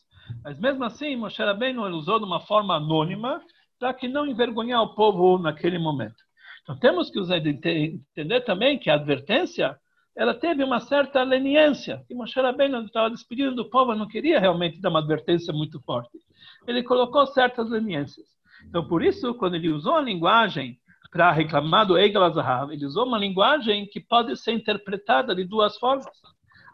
[0.43, 3.43] mas mesmo assim Moshe Rabbeinu usou de uma forma anônima
[3.79, 6.23] para que não envergonhar o povo naquele momento.
[6.63, 9.79] Então temos que entender também que a advertência
[10.17, 12.05] ela teve uma certa leniência.
[12.09, 16.19] E Moshe Rabbeinu estava despedindo do povo, não queria realmente dar uma advertência muito forte.
[16.67, 18.27] Ele colocou certas leniências.
[18.67, 20.79] Então, por isso, quando ele usou a linguagem
[21.15, 22.25] para reclamar do Egel
[22.73, 26.05] ele usou uma linguagem que pode ser interpretada de duas formas.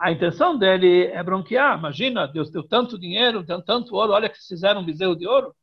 [0.01, 1.79] A intenção dele é bronquear.
[1.79, 5.55] Imagina, Deus deu tanto dinheiro, deu tanto ouro, olha que fizeram um bezerro de ouro.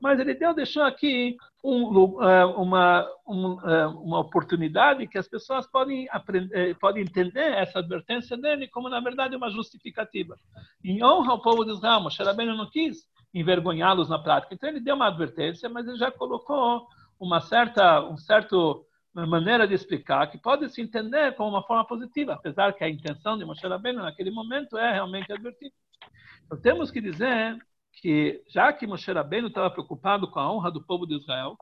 [0.00, 5.64] Mas ele deu, deixou aqui um, é, uma, um, é, uma oportunidade que as pessoas
[5.70, 10.36] podem, aprender, é, podem entender essa advertência dele como, na verdade, uma justificativa.
[10.84, 14.52] Em honra ao povo de Israel, Moshe não quis envergonhá-los na prática.
[14.52, 19.74] Então, ele deu uma advertência, mas ele já colocou uma certa, um certo maneira de
[19.74, 23.66] explicar que pode se entender como uma forma positiva, apesar que a intenção de Moshe
[23.66, 25.72] Rabbeinu naquele momento é realmente advertir.
[26.44, 27.56] Então temos que dizer
[27.92, 31.56] que já que Moshe Rabbeinu estava preocupado com a honra do povo de Israel,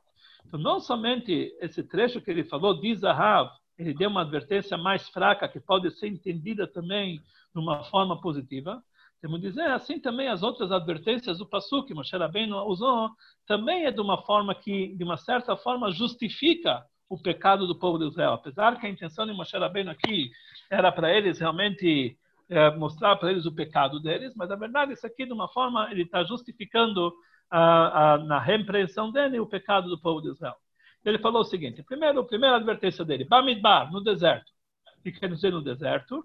[0.44, 5.08] então não somente esse trecho que ele falou diz Zahav, ele deu uma advertência mais
[5.08, 7.18] fraca que pode ser entendida também
[7.54, 8.82] de uma forma positiva,
[9.24, 13.08] temos que dizer assim também as outras advertências do Pasuk que Moshe Rabbeinu usou,
[13.46, 17.98] também é de uma forma que, de uma certa forma, justifica o pecado do povo
[17.98, 18.34] de Israel.
[18.34, 20.30] Apesar que a intenção de Moshe Rabbeinu aqui
[20.70, 22.18] era para eles realmente
[22.50, 25.90] é, mostrar para eles o pecado deles, mas na verdade isso aqui de uma forma
[25.90, 27.10] ele está justificando
[27.50, 30.56] a, a, na repreensão dele o pecado do povo de Israel.
[31.02, 34.52] Ele falou o seguinte: primeiro, a primeira advertência dele, Bamidbar, no deserto.
[34.98, 36.22] O que quer dizer no deserto?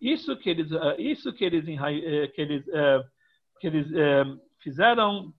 [0.00, 3.04] Isso que eles, eh, isso que eles, eh, que eles, eh,
[3.60, 3.88] que eles
[4.60, 5.32] fizeram,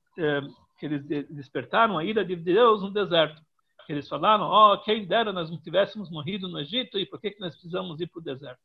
[0.79, 3.41] que eles despertaram a ira de Deus no deserto
[3.87, 7.31] que eles falaram, oh, quem dera nós não tivéssemos morrido no Egito e por que,
[7.31, 8.59] que nós precisamos ir para o deserto?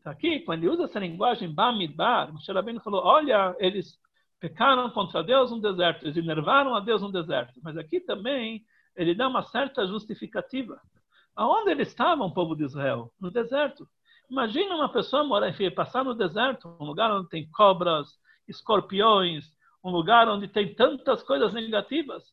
[0.00, 3.96] Então, aqui, quando ele usa essa linguagem Bamidbar, Moshe falou, olha, eles
[4.40, 7.60] pecaram contra Deus no deserto, eles enervaram a Deus no deserto.
[7.62, 8.64] Mas aqui também
[8.96, 10.80] ele dá uma certa justificativa.
[11.36, 13.12] Aonde eles estavam, povo de Israel?
[13.20, 13.88] No deserto.
[14.30, 18.08] Imagina uma pessoa morar, enfim, passar no deserto, um lugar onde tem cobras,
[18.48, 19.44] escorpiões,
[19.82, 22.24] um lugar onde tem tantas coisas negativas.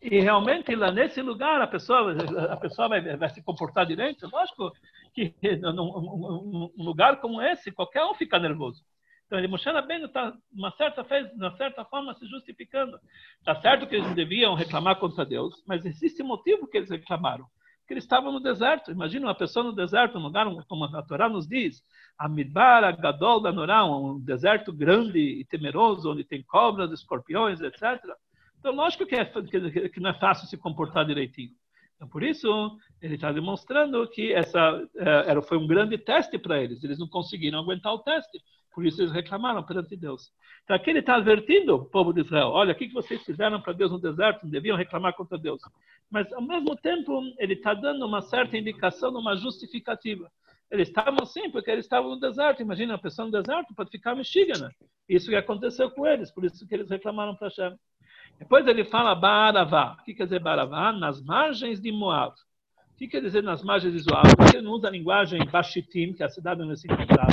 [0.00, 2.14] E realmente lá nesse lugar a pessoa
[2.50, 4.28] a pessoa vai, vai se comportar direito.
[4.30, 4.72] Lógico
[5.14, 8.82] que num, um lugar como esse qualquer um fica nervoso.
[9.26, 12.98] Então ele Moshe Rabbeinu está uma certa uma certa forma se justificando.
[13.38, 17.46] Está certo que eles deviam reclamar contra Deus, mas existe motivo que eles reclamaram.
[17.86, 18.90] Que eles estavam no deserto.
[18.90, 21.82] Imagina uma pessoa no deserto, um lugar como a Torá nos diz,
[22.18, 27.60] a Midbar, a Gadol da Norá, um deserto grande e temeroso, onde tem cobras, escorpiões,
[27.60, 27.82] etc.
[28.58, 31.50] Então, lógico que, é, que não é fácil se comportar direitinho.
[31.96, 36.62] Então, por isso, ele está demonstrando que essa é, era, foi um grande teste para
[36.62, 36.82] eles.
[36.82, 38.42] Eles não conseguiram aguentar o teste.
[38.74, 40.32] Por isso, eles reclamaram perante Deus.
[40.64, 43.72] Então, aqui ele está advertindo o povo de Israel: olha, o que vocês fizeram para
[43.72, 44.42] Deus no deserto?
[44.42, 45.62] Não deviam reclamar contra Deus.
[46.10, 50.28] Mas, ao mesmo tempo, ele está dando uma certa indicação, uma justificativa.
[50.70, 52.62] Eles estavam assim porque eles estavam no deserto.
[52.62, 54.72] Imagina, a pessoa no deserto pode ficar mexigana.
[55.08, 57.76] Isso que aconteceu com eles, por isso que eles reclamaram para Hashem.
[58.38, 59.96] Depois ele fala Baravá.
[60.00, 60.92] O que quer dizer Baravá?
[60.92, 62.34] Nas margens de Moab.
[62.92, 64.28] O que quer dizer nas margens de Moab?
[64.52, 67.32] Ele não usa a linguagem Bashitim, que é a cidade onde se encontrava.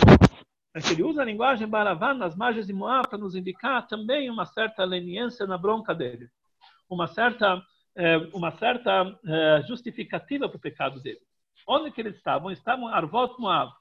[0.74, 4.46] Mas ele usa a linguagem Baravá nas margens de Moab para nos indicar também uma
[4.46, 6.30] certa leniência na bronca dele.
[6.90, 7.62] Uma certa,
[7.96, 11.20] é, uma certa é, justificativa para o pecado dele.
[11.68, 12.52] Onde que eles estavam?
[12.52, 13.72] Estavam em Arvot Moab,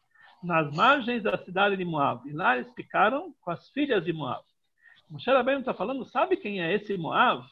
[0.42, 2.28] nas margens da cidade de Moab.
[2.28, 4.44] E lá eles ficaram com as filhas de Moab.
[5.10, 7.44] Moshe Rabbeinu está falando, sabe quem é esse Moav?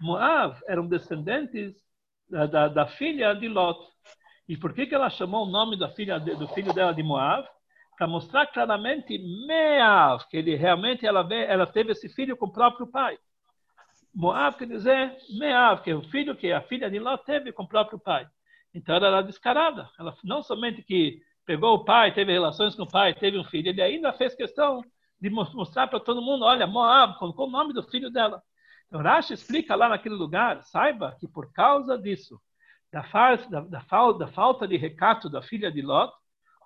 [0.00, 1.74] Moav eram descendentes
[2.28, 3.78] da, da, da, filha de Lot.
[4.48, 7.46] E por que, que ela chamou o nome da filha do filho dela de Moav?
[8.02, 12.84] Para mostrar claramente Meav, que ele realmente ela, ela teve esse filho com o próprio
[12.84, 13.16] pai.
[14.12, 17.62] Moav quer dizer Meav, que é o filho que a filha de Lot teve com
[17.62, 18.26] o próprio pai.
[18.74, 19.88] Então ela era descarada.
[19.96, 23.68] Ela não somente que pegou o pai, teve relações com o pai, teve um filho,
[23.68, 24.82] ele ainda fez questão
[25.20, 28.42] de mostrar para todo mundo, olha, Moab, colocou o nome do filho dela.
[28.88, 32.40] Então, Rashi explica lá naquele lugar, saiba que por causa disso,
[32.90, 33.02] da,
[33.48, 36.12] da, da, da falta de recato da filha de Lot,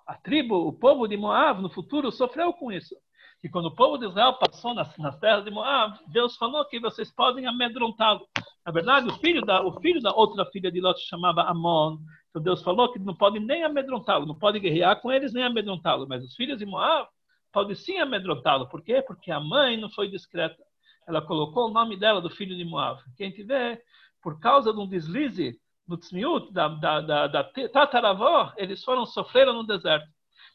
[0.07, 2.95] a tribo, o povo de Moab, no futuro, sofreu com isso.
[3.43, 6.79] E quando o povo de Israel passou nas, nas terras de Moab, Deus falou que
[6.79, 8.27] vocês podem amedrontá-lo.
[8.65, 11.97] Na verdade, o filho da, o filho da outra filha de Lot se chamava Amon.
[12.29, 16.07] Então Deus falou que não pode nem amedrontá-lo, não pode guerrear com eles nem amedrontá-lo.
[16.07, 17.07] Mas os filhos de Moab
[17.51, 18.67] pode sim amedrontá-lo.
[18.69, 19.03] Por quê?
[19.05, 20.63] Porque a mãe não foi discreta.
[21.07, 23.01] Ela colocou o nome dela do filho de Moab.
[23.15, 23.81] Quem tiver,
[24.21, 29.53] por causa de um deslize no tzmiut, da, da, da, da tataravó, eles foram, sofreram
[29.53, 30.07] no deserto.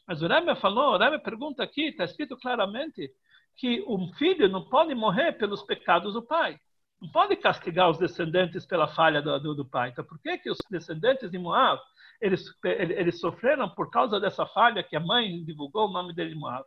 [0.07, 3.09] Mas o Rebbe falou, o Rebbe pergunta aqui, está escrito claramente,
[3.55, 6.57] que um filho não pode morrer pelos pecados do pai.
[7.01, 9.89] Não pode castigar os descendentes pela falha do, do, do pai.
[9.89, 11.81] Então, por que, que os descendentes de Moab
[12.23, 16.65] eles, eles sofreram por causa dessa falha que a mãe divulgou o nome dele Moab.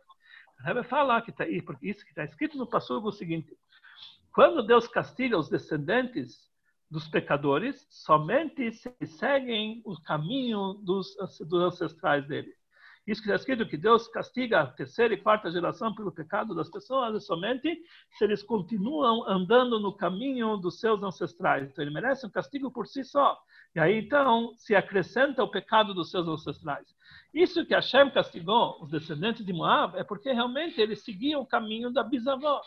[0.59, 3.57] A Rebbe fala que está isso que está escrito no passo o seguinte:
[4.31, 6.47] quando Deus castiga os descendentes
[6.89, 11.15] dos pecadores, somente se seguem o caminho dos,
[11.47, 12.53] dos ancestrais dele.
[13.07, 16.69] Isso que está escrito que Deus castiga a terceira e quarta geração pelo pecado das
[16.69, 21.69] pessoas é somente se eles continuam andando no caminho dos seus ancestrais.
[21.69, 23.39] Então ele merece um castigo por si só.
[23.73, 26.85] E aí então se acrescenta o pecado dos seus ancestrais.
[27.33, 31.89] Isso que Hashem castigou os descendentes de Moab é porque realmente eles seguiam o caminho
[31.93, 32.61] da bisavó,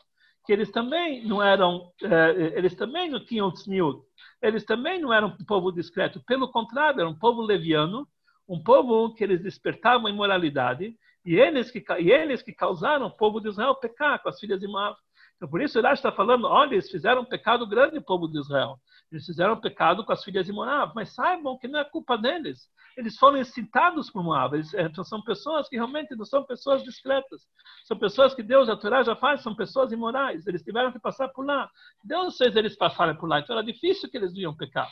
[0.44, 4.00] que eles também não eram, eh, eles também não tinham tzniut,
[4.42, 6.22] eles também não eram um povo discreto.
[6.26, 8.06] Pelo contrário, era um povo leviano
[8.50, 13.40] um povo que eles despertavam imoralidade, e eles que, e eles que causaram o povo
[13.40, 14.96] de Israel pecar com as filhas de Moab.
[15.40, 18.38] Então, por isso, ele está falando, olha, eles fizeram um pecado grande, o povo de
[18.38, 18.78] Israel.
[19.10, 22.18] Eles fizeram um pecado com as filhas de Moab, mas saibam que não é culpa
[22.18, 22.68] deles.
[22.94, 24.54] Eles foram incitados por Moab.
[24.54, 27.40] Eles, então, são pessoas que realmente não são pessoas discretas.
[27.86, 30.46] São pessoas que Deus, a Torá já faz, são pessoas imorais.
[30.46, 31.70] Eles tiveram que passar por lá.
[32.04, 34.90] Deus fez eles passarem por lá, então era difícil que eles iam pecar.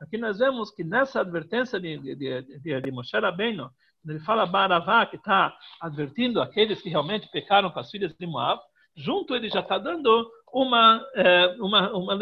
[0.00, 2.14] Aqui nós vemos que nessa advertência de, de,
[2.60, 3.68] de, de Moshe Rabbeinu,
[4.06, 8.62] ele fala Baravá, que está advertindo aqueles que realmente pecaram com as filhas de Moab,
[8.98, 12.16] junto ele já está dando uma, é, uma, uma,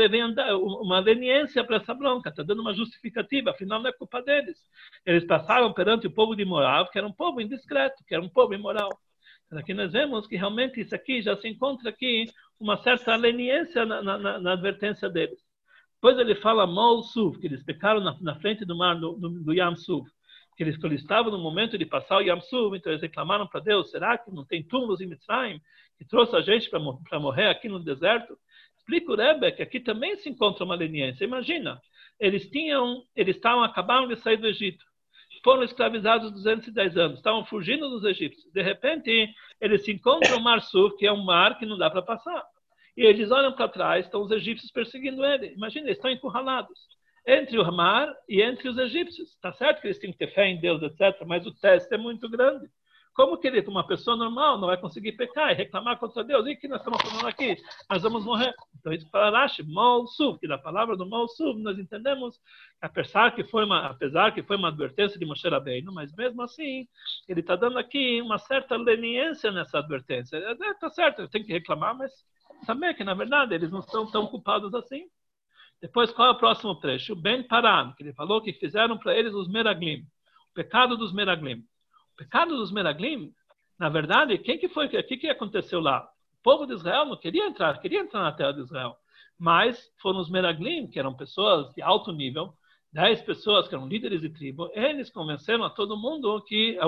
[0.82, 4.58] uma leniência para essa bronca, está dando uma justificativa, afinal não é culpa deles.
[5.04, 8.28] Eles passaram perante o povo de Moab, que era um povo indiscreto, que era um
[8.28, 8.90] povo imoral.
[9.52, 12.26] Aqui nós vemos que realmente isso aqui já se encontra aqui
[12.58, 15.38] uma certa leniência na, na, na advertência deles.
[15.94, 19.30] Depois ele fala Mol Suf, que eles pecaram na, na frente do mar do, do,
[19.30, 20.10] do Yam Suf,
[20.62, 23.90] eles, eles estavam no momento de passar o Yam Suf, então eles reclamaram para Deus,
[23.90, 25.60] será que não tem túmulos em Mitzrayim
[25.98, 28.36] que trouxe a gente para morrer aqui no deserto?
[28.76, 31.24] Explica o Rebbe que aqui também se encontra uma leniência.
[31.24, 31.80] Imagina,
[32.18, 34.84] eles tinham, eles estavam acabaram de sair do Egito,
[35.42, 38.50] foram escravizados 210 anos, estavam fugindo dos egípcios.
[38.52, 39.28] De repente,
[39.60, 42.44] eles se encontram no Mar Suf, que é um mar que não dá para passar.
[42.96, 45.52] E eles olham para trás, estão os egípcios perseguindo ele.
[45.52, 46.76] Imagina, eles estão encurralados
[47.26, 49.30] entre o mar e entre os egípcios.
[49.30, 51.98] Está certo que eles têm que ter fé em Deus, etc., mas o teste é
[51.98, 52.70] muito grande.
[53.16, 56.46] Como que uma pessoa normal, não vai conseguir pecar e reclamar contra Deus?
[56.46, 57.56] E que nós estamos falando aqui?
[57.88, 58.54] Nós vamos morrer.
[58.78, 62.38] Então, isso para Rashi, Molsuv, que da palavra do Molsuv, nós entendemos,
[62.78, 66.86] apesar que foi uma, apesar que foi uma advertência de Moshe Rabbeinu, mas mesmo assim,
[67.26, 70.36] ele está dando aqui uma certa leniência nessa advertência.
[70.36, 72.12] Está certo, tem que reclamar, mas
[72.66, 75.06] saber que, na verdade, eles não são tão culpados assim.
[75.80, 77.14] Depois, qual é o próximo trecho?
[77.14, 80.00] Ben Paran, que ele falou que fizeram para eles os Meraglim.
[80.50, 81.58] O pecado dos Meraglim.
[81.58, 83.32] O pecado dos Meraglim,
[83.78, 84.86] na verdade, quem que foi?
[84.86, 86.08] O que, que aconteceu lá?
[86.40, 88.96] O povo de Israel não queria entrar, queria entrar na terra de Israel.
[89.38, 92.54] Mas foram os Meraglim, que eram pessoas de alto nível,
[92.90, 96.78] dez pessoas que eram líderes de tribo, eles convenceram a todo mundo que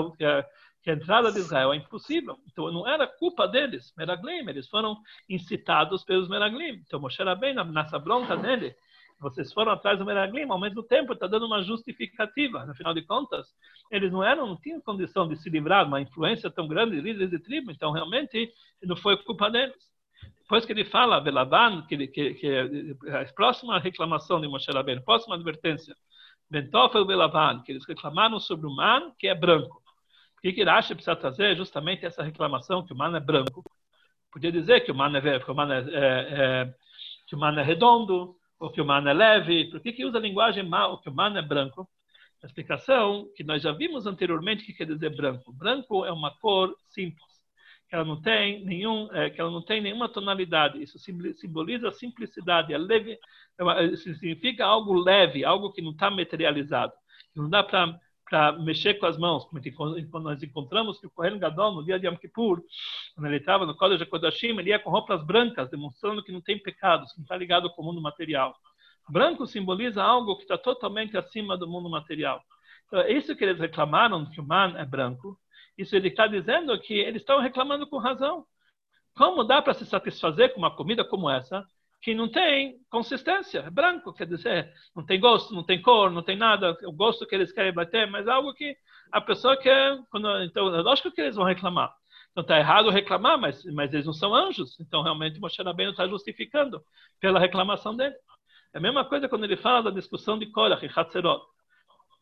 [0.81, 2.37] que a entrada de Israel é impossível.
[2.51, 6.81] Então não era culpa deles, Meraglim, eles foram incitados pelos Meraglim.
[6.85, 8.75] Então Moshe bem nessa bronca dele,
[9.19, 12.63] vocês foram atrás do Meraglim, ao mesmo tempo está dando uma justificativa.
[12.71, 13.47] Afinal de contas,
[13.91, 17.01] eles não eram, não tinham condição de se livrar de uma influência tão grande de
[17.01, 18.49] líderes de tribo, então realmente
[18.81, 19.75] não foi culpa deles.
[20.41, 25.35] Depois que ele fala, Belaban, que, que, que a próxima reclamação de Moshe Rabbeinu, próxima
[25.35, 25.95] advertência,
[26.49, 29.83] Bentofel Belaban, que eles reclamaram sobre o man, que é branco.
[30.39, 33.61] O que, que Rashi precisa trazer é justamente essa reclamação que o mano é branco.
[34.31, 36.73] Podia dizer que o mano é, que o é, é, é,
[37.27, 39.69] que o é redondo, ou que o mano é leve.
[39.69, 41.89] Por que, que usa a linguagem mal, que o mano é branco?
[42.41, 45.51] A explicação que nós já vimos anteriormente que quer dizer branco.
[45.51, 47.27] Branco é uma cor simples,
[47.89, 50.81] que ela não tem nenhum, é, que ela não tem nenhuma tonalidade.
[50.81, 53.19] Isso simboliza a simplicidade, é leve,
[53.57, 56.93] é uma, significa algo leve, algo que não está materializado.
[57.35, 57.99] Não dá para
[58.29, 62.05] para mexer com as mãos, quando nós encontramos que o Kohen Gadol, no dia de
[62.05, 62.61] Yom Kippur,
[63.15, 66.57] quando ele estava no Kodesh HaKodashim, ele ia com roupas brancas, demonstrando que não tem
[66.57, 68.55] pecados, que não está ligado com o mundo material.
[69.09, 72.43] Branco simboliza algo que está totalmente acima do mundo material.
[72.85, 75.37] Então, é isso que eles reclamaram, que o man é branco.
[75.77, 78.45] Isso ele está dizendo que eles estão reclamando com razão.
[79.15, 81.65] Como dá para se satisfazer com uma comida como essa,
[82.01, 86.21] que não tem consistência, é branco, quer dizer, não tem gosto, não tem cor, não
[86.23, 88.75] tem nada, o gosto que eles querem bater, mas algo que
[89.11, 91.93] a pessoa quer, quando, então é lógico que eles vão reclamar.
[92.31, 96.07] Então está errado reclamar, mas, mas eles não são anjos, então realmente Moshe Rabbeinu está
[96.07, 96.81] justificando
[97.19, 98.15] pela reclamação dele.
[98.73, 101.41] É a mesma coisa quando ele fala da discussão de Korach e Hatzerot.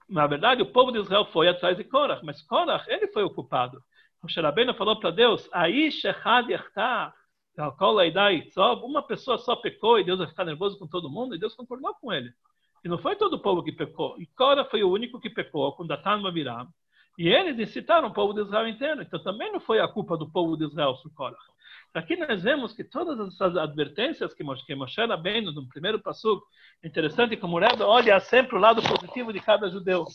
[0.09, 3.47] Na verdade, o povo de Israel foi atrás de Korach, mas Korach, ele foi o.
[4.23, 7.13] Moshe Rabbeinu falou para Deus, Aish echad yachtah,
[8.85, 11.93] uma pessoa só pecou e Deus vai ficar nervoso com todo mundo, e Deus concordou
[11.95, 12.31] com ele.
[12.83, 14.15] que não foi todo o povo que pecou.
[14.19, 16.67] E Cora foi o único que pecou com Datan e Abiram.
[17.17, 19.01] E eles incitaram o povo de Israel inteiro.
[19.01, 21.35] Então também não foi a culpa do povo de Israel Cora.
[21.93, 26.41] Aqui nós vemos que todas essas advertências que Moshe, que Moshe Rabbeinu, no primeiro passo,
[26.83, 30.05] interessante como o Rebbe olha sempre o lado positivo de cada judeu.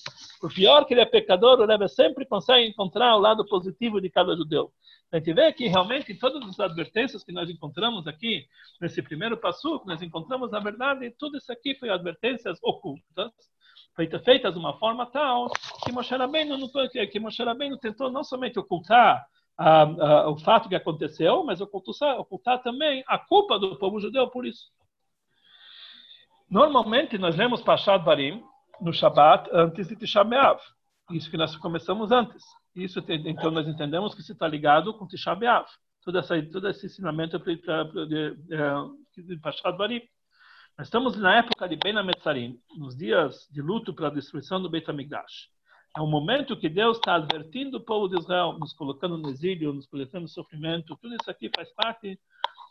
[0.40, 4.08] Por pior que ele é pecador, o Rebbe sempre consegue encontrar o lado positivo de
[4.10, 4.72] cada judeu.
[5.10, 8.46] A gente vê que realmente todas as advertências que nós encontramos aqui,
[8.80, 13.30] nesse primeiro passo, nós encontramos, na verdade, tudo isso aqui foi advertências ocultas,
[14.24, 15.50] feitas de uma forma tal
[15.84, 16.56] que Moshe Rabbeinu,
[17.10, 19.26] que Moshe Rabbeinu tentou não somente ocultar
[19.56, 24.28] a, a, o fato que aconteceu, mas ocultar, ocultar também a culpa do povo judeu
[24.28, 24.70] por isso.
[26.48, 28.42] Normalmente nós lemos Pashat Barim
[28.80, 30.60] no Shabat antes de Tisha B'Av.
[31.10, 32.44] Isso que nós começamos antes.
[32.74, 35.66] Isso então nós entendemos que isso está ligado com Tisha B'Av.
[36.04, 38.34] Todo, essa, todo esse ensinamento de, de,
[39.16, 39.36] de, de
[39.78, 40.02] Barim.
[40.76, 44.90] Nós estamos na época de Ben Ametzarim, nos dias de luto pela destruição do Beit
[44.90, 45.48] HaMikdash.
[45.94, 49.74] É um momento que Deus está advertindo o povo de Israel, nos colocando no exílio,
[49.74, 50.96] nos colocando no sofrimento.
[50.96, 52.18] Tudo isso aqui faz parte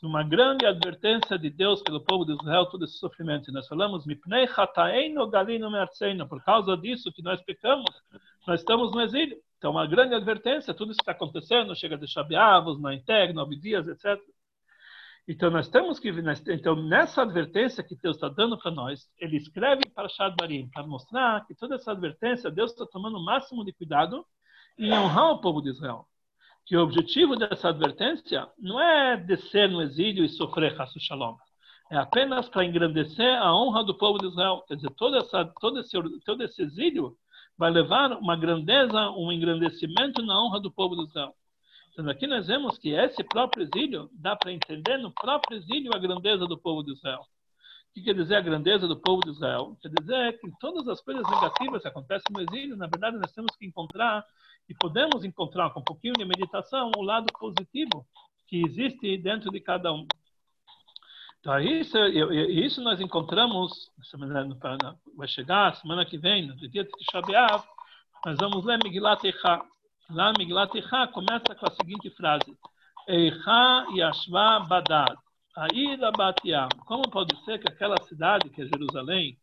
[0.02, 3.52] de uma grande advertência de Deus pelo povo de Israel, todo esse sofrimento.
[3.52, 4.06] E nós falamos,
[6.28, 7.92] por causa disso que nós pecamos,
[8.48, 9.38] nós estamos no exílio.
[9.60, 13.88] Então, uma grande advertência, tudo isso está acontecendo, chega de Shabiavos, na Integ, nove dias,
[13.88, 14.20] etc.
[15.28, 16.10] Então, nós temos que.
[16.50, 21.46] Então, nessa advertência que Deus está dando para nós, ele escreve para Shadbarim, para mostrar
[21.46, 24.26] que toda essa advertência, Deus está tomando o máximo de cuidado
[24.78, 26.06] em honrar o povo de Israel.
[26.66, 31.36] Que o objetivo dessa advertência não é descer no exílio e sofrer Hassu Shalom.
[31.92, 34.64] É apenas para engrandecer a honra do povo de Israel.
[34.68, 37.18] Quer dizer, toda essa, todo, esse, todo esse exílio
[37.58, 41.36] vai levar uma grandeza, um engrandecimento na honra do povo de Israel.
[42.10, 46.46] Aqui nós vemos que esse próprio exílio, dá para entender no próprio exílio a grandeza
[46.46, 47.22] do povo de Israel.
[47.22, 49.78] O que quer dizer a grandeza do povo de Israel?
[49.82, 53.56] Quer dizer que todas as coisas negativas que acontecem no exílio, na verdade, nós temos
[53.58, 54.26] que encontrar,
[54.70, 58.08] e podemos encontrar com um pouquinho de meditação, o lado positivo
[58.48, 60.08] que existe dentro de cada um.
[61.42, 63.90] Então, isso, isso nós encontramos,
[65.18, 67.22] vai chegar semana que vem, no dia de Tisha
[68.26, 69.66] nós vamos ler Migilat Eichá.
[70.14, 72.58] Lá, Miglat Eichá começa com a seguinte frase:
[73.08, 75.18] Eichá Yashva Badad.
[75.56, 76.68] Aida Batiam.
[76.86, 79.38] Como pode ser que aquela cidade, que é Jerusalém,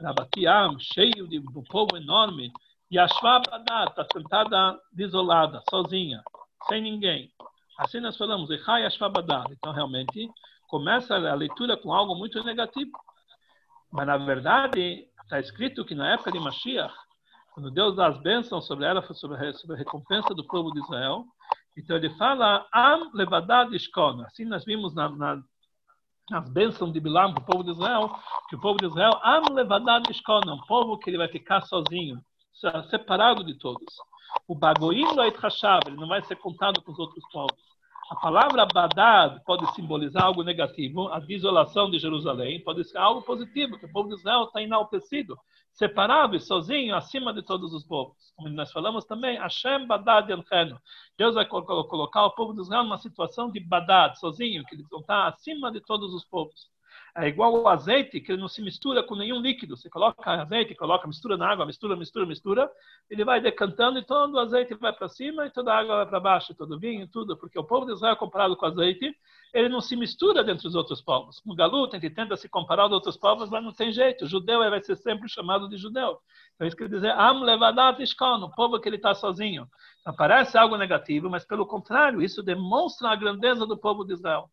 [0.00, 2.50] Rabatiam, cheio de um povo enorme,
[2.90, 6.22] Yashva Badad, está sentada desolada, sozinha,
[6.68, 7.30] sem ninguém.
[7.78, 9.52] Assim nós falamos, Eichá Yashva Badad.
[9.52, 10.26] Então, realmente,
[10.68, 12.92] começa a leitura com algo muito negativo.
[13.90, 16.94] Mas, na verdade, está escrito que na época de Mashiach,
[17.54, 21.24] quando Deus dá as bênçãos sobre ela, sobre sobre a recompensa do povo de Israel.
[21.76, 24.22] Então ele fala, Am levadad ishkon.
[24.22, 25.40] Assim nós vimos na, na,
[26.30, 28.10] nas bênçãos de Bilam para o povo de Israel,
[28.48, 32.20] que o povo de Israel, Am levadad ishkon, um povo que ele vai ficar sozinho,
[32.90, 33.94] separado de todos.
[34.48, 37.74] O bagoim lo ele não vai ser contado com os outros povos.
[38.10, 43.78] A palavra badad pode simbolizar algo negativo, a desolação de Jerusalém, pode ser algo positivo,
[43.78, 45.38] que o povo de Israel está enaltecido,
[45.74, 48.16] separado e sozinho acima de todos os povos.
[48.36, 50.78] Como nós falamos também, Hashem badad yelchenu.
[51.18, 55.00] Deus vai colocar o povo de Israel numa situação de badad, sozinho, que eles vão
[55.00, 56.73] estar acima de todos os povos.
[57.16, 59.76] É igual o azeite, que ele não se mistura com nenhum líquido.
[59.76, 62.68] Você coloca azeite, coloca, mistura na água, mistura, mistura, mistura,
[63.08, 66.06] ele vai decantando e todo o azeite vai para cima e toda a água vai
[66.06, 69.14] para baixo, todo o vinho, tudo, porque o povo de Israel comparado com azeite,
[69.52, 71.40] ele não se mistura dentro dos outros povos.
[71.46, 74.24] No Galuta, ele tenta se comparar aos outros povos, mas não tem jeito.
[74.24, 76.18] O judeu vai ser sempre chamado de judeu.
[76.56, 79.68] Então, isso quer dizer, Am levadat ishkon, o povo que ele está sozinho.
[80.00, 84.50] Então, parece algo negativo, mas pelo contrário, isso demonstra a grandeza do povo de Israel.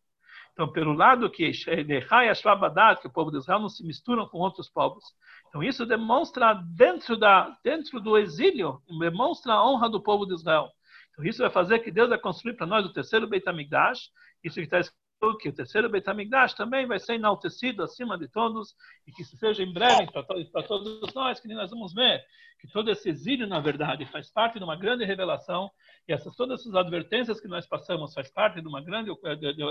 [0.52, 5.04] Então, pelo lado que que o povo de Israel não se mistura com outros povos.
[5.48, 10.68] Então, isso demonstra dentro, da, dentro do exílio, demonstra a honra do povo de Israel.
[11.12, 14.10] Então, isso vai fazer que Deus vai construir para nós o terceiro Beit HaMikdash.
[14.44, 15.01] Isso que está escrito
[15.38, 18.74] que o terceiro Beit HaMikdash também vai ser enaltecido acima de todos
[19.06, 22.24] e que seja em breve para, para todos nós, que nós vamos ver
[22.62, 25.68] que todo esse exílio, na verdade, faz parte de uma grande revelação
[26.08, 29.10] e essas, todas essas advertências que nós passamos faz parte de uma grande,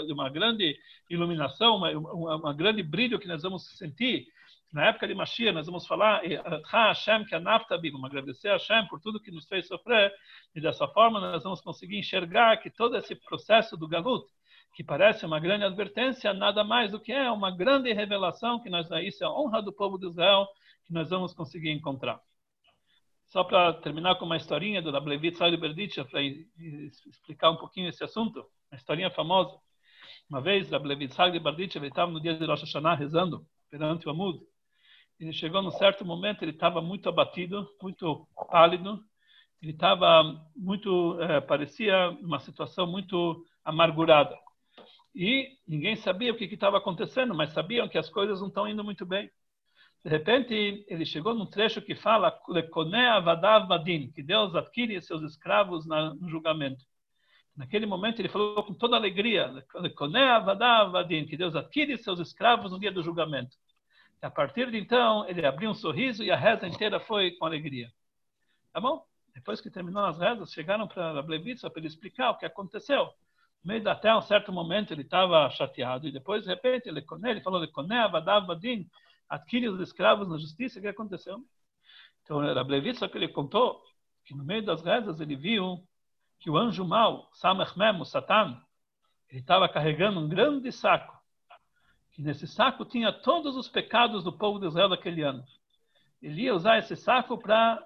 [0.06, 0.78] de uma grande
[1.10, 4.28] iluminação, uma, uma, uma grande brilho que nós vamos sentir.
[4.74, 6.22] Na época de Mashiach, nós vamos falar,
[6.70, 10.14] Hashem, que vamos agradecer a Hashem por tudo que nos fez sofrer,
[10.54, 14.26] e dessa forma nós vamos conseguir enxergar que todo esse processo do Galut,
[14.74, 18.90] que parece uma grande advertência, nada mais do que é uma grande revelação, que nós,
[19.04, 20.48] isso é a honra do povo de Israel,
[20.86, 22.20] que nós vamos conseguir encontrar.
[23.28, 28.04] Só para terminar com uma historinha do Rablevit Said Berditcha, para explicar um pouquinho esse
[28.04, 29.58] assunto, uma historinha famosa.
[30.30, 34.40] Uma vez, Rablevit Said Berditcha estava no dia de Rosh Hashanah rezando perante o Amud.
[35.20, 39.02] ele chegou num certo momento, ele estava muito abatido, muito pálido,
[39.62, 40.24] ele estava
[40.56, 44.38] muito, é, parecia uma situação muito amargurada.
[45.14, 48.84] E ninguém sabia o que estava acontecendo, mas sabiam que as coisas não estão indo
[48.84, 49.30] muito bem.
[50.04, 56.84] De repente, ele chegou num trecho que fala que Deus adquire seus escravos no julgamento.
[57.56, 59.54] Naquele momento, ele falou com toda alegria,
[61.28, 63.56] que Deus adquire seus escravos no dia do julgamento.
[64.24, 67.46] E a partir de então, ele abriu um sorriso e a reza inteira foi com
[67.46, 67.92] alegria.
[68.72, 69.06] Tá bom?
[69.36, 73.10] Depois que terminou as rezas, chegaram para a Blevitsa para ele explicar o que aconteceu.
[73.64, 77.42] No meio até um certo momento ele estava chateado e depois de repente ele, ele
[77.42, 78.90] falou de Koné, Avadav, Vadin,
[79.30, 81.40] adquire os escravos na justiça, o que aconteceu?
[82.24, 83.82] Então era Blevitsa que ele contou
[84.26, 85.86] que no meio das rezas ele viu
[86.40, 88.60] que o anjo mau, Samechmem, o Satan,
[89.30, 91.20] ele estava carregando um grande saco.
[92.12, 95.44] Que nesse saco tinha todos os pecados do povo de Israel daquele ano.
[96.22, 97.82] Ele ia usar esse saco para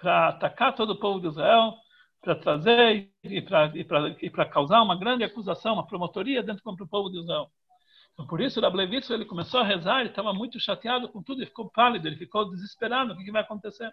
[0.00, 1.74] atacar todo o povo de Israel,
[2.22, 7.20] para trazer e para causar uma grande acusação, uma promotoria dentro contra o povo de
[7.20, 7.50] Israel.
[8.14, 11.40] Então, por isso, o Rablevitz, ele começou a rezar, ele estava muito chateado com tudo,
[11.40, 13.90] ele ficou pálido, ele ficou desesperado, o que, que vai acontecer?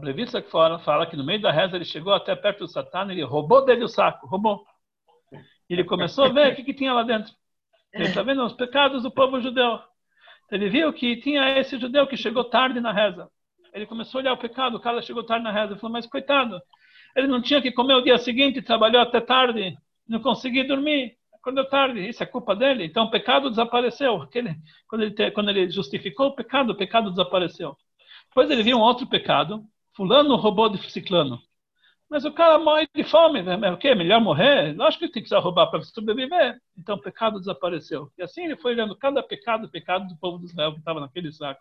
[0.00, 3.06] Blevitsa que fala, fala que no meio da reza ele chegou até perto do Satã,
[3.10, 4.64] ele roubou dele o saco, roubou.
[5.68, 7.32] Ele começou a ver o que, que tinha lá dentro.
[7.92, 9.78] Ele está vendo os pecados do povo judeu.
[10.50, 13.28] Ele viu que tinha esse judeu que chegou tarde na reza.
[13.74, 15.72] Ele começou a olhar o pecado, o cara chegou tarde na reza.
[15.72, 16.60] Ele falou, mas coitado,
[17.14, 19.76] ele não tinha que comer o dia seguinte, trabalhou até tarde,
[20.08, 21.16] não conseguia dormir.
[21.34, 22.84] Acordou tarde, isso é culpa dele.
[22.84, 24.22] Então o pecado desapareceu.
[24.22, 24.56] Aquele,
[24.88, 27.76] quando, ele, quando ele justificou o pecado, o pecado desapareceu.
[28.28, 29.62] Depois ele viu um outro pecado,
[29.94, 31.38] fulano roubou de ciclano.
[32.10, 33.56] Mas o cara morre de fome, né?
[33.70, 33.94] o quê?
[33.94, 34.74] Melhor morrer?
[34.76, 36.58] Lógico que tem que roubar para sobreviver.
[36.76, 38.10] Então o pecado desapareceu.
[38.18, 41.32] E assim ele foi olhando cada pecado, pecado do povo de Israel que estava naquele
[41.32, 41.60] saco.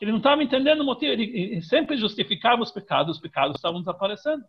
[0.00, 4.44] Ele não estava entendendo o motivo, ele sempre justificava os pecados, os pecados estavam desaparecendo.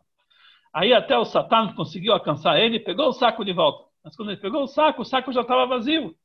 [0.74, 3.90] Aí até o Satã conseguiu alcançar ele pegou o saco de volta.
[4.04, 6.16] Mas quando ele pegou o saco, o saco já estava vazio.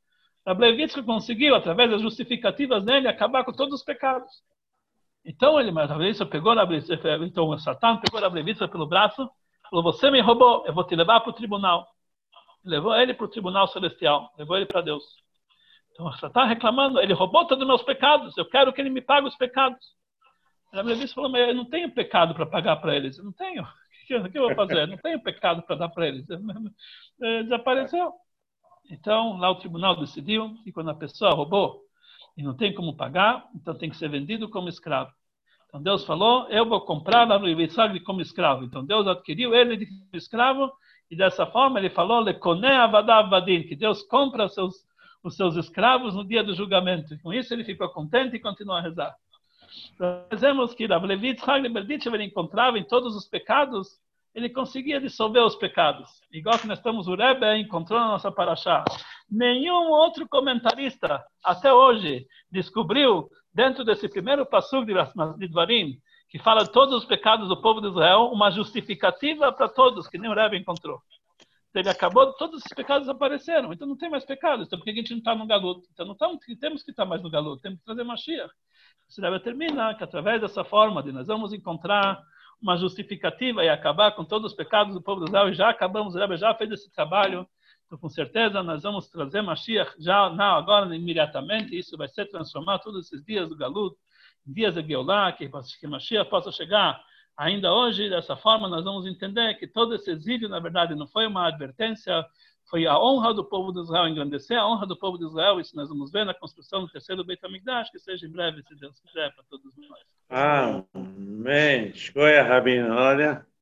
[0.44, 4.30] A Blevitsky conseguiu, através das justificativas dele, acabar com todos os pecados.
[5.24, 6.54] Então ele, mas a pegou
[7.24, 9.28] então o Satã pegou a Blevitsky pelo braço,
[9.70, 11.88] falou: Você me roubou, eu vou te levar para o tribunal.
[12.62, 15.02] Levou ele para o tribunal celestial, levou ele para Deus.
[15.92, 19.00] Então o Satã reclamando: Ele roubou todos os meus pecados, eu quero que ele me
[19.00, 19.94] pague os pecados.
[20.74, 23.66] A Blevitsky falou: Mas eu não tenho pecado para pagar para eles, eu não tenho
[24.14, 24.86] o que eu vou fazer?
[24.86, 26.26] Não tenho pecado para dar para eles.
[27.22, 28.12] É, desapareceu.
[28.90, 31.82] Então, lá o tribunal decidiu que quando a pessoa roubou
[32.36, 35.10] e não tem como pagar, então tem que ser vendido como escravo.
[35.68, 38.64] Então Deus falou, eu vou comprar a Levisagre como escravo.
[38.64, 40.70] Então Deus adquiriu ele de escravo
[41.10, 44.74] e dessa forma ele falou, que Deus compra os seus,
[45.22, 47.14] os seus escravos no dia do julgamento.
[47.14, 49.16] E com isso ele ficou contente e continuou a rezar.
[49.98, 51.36] Nós vemos que Rav Levi
[52.06, 53.88] ele encontrava em todos os pecados,
[54.34, 56.10] ele conseguia dissolver os pecados.
[56.32, 58.84] Igual que nós estamos, o Rebbe encontrou na nossa paraxá.
[59.30, 65.98] Nenhum outro comentarista, até hoje, descobriu, dentro desse primeiro passo de Dvarim,
[66.28, 70.18] que fala de todos os pecados do povo de Israel, uma justificativa para todos, que
[70.18, 71.00] nem o Rebbe encontrou.
[71.72, 74.94] Ele acabou, todos os pecados apareceram, então não tem mais pecados, então por que a
[74.94, 75.88] gente não está no galuto?
[75.92, 78.52] Então não temos que estar mais no galuto, temos que trazer Mashiach.
[79.08, 82.20] Se deve terminar que através dessa forma de nós vamos encontrar
[82.60, 86.18] uma justificativa e acabar com todos os pecados do povo de Israel, já acabamos, o
[86.18, 87.46] Rebbe já fez esse trabalho,
[87.86, 92.78] então com certeza nós vamos trazer Mashiach já não, agora imediatamente, isso vai ser transformar
[92.78, 93.94] todos esses dias do Galut,
[94.46, 95.48] dias de Geulah, que,
[95.78, 96.98] que Mashiach possa chegar
[97.36, 101.26] ainda hoje, dessa forma nós vamos entender que todo esse exílio, na verdade, não foi
[101.26, 102.24] uma advertência
[102.64, 105.76] foi a honra do povo de Israel, engrandecer a honra do povo de Israel, isso
[105.76, 108.98] nós vamos ver na construção do terceiro Beit HaMikdash, que seja em breve, se Deus
[109.00, 110.00] quiser, para todos nós.
[110.94, 111.88] Amém.
[111.88, 112.94] Escolha, Rabino.
[112.94, 113.46] Olha,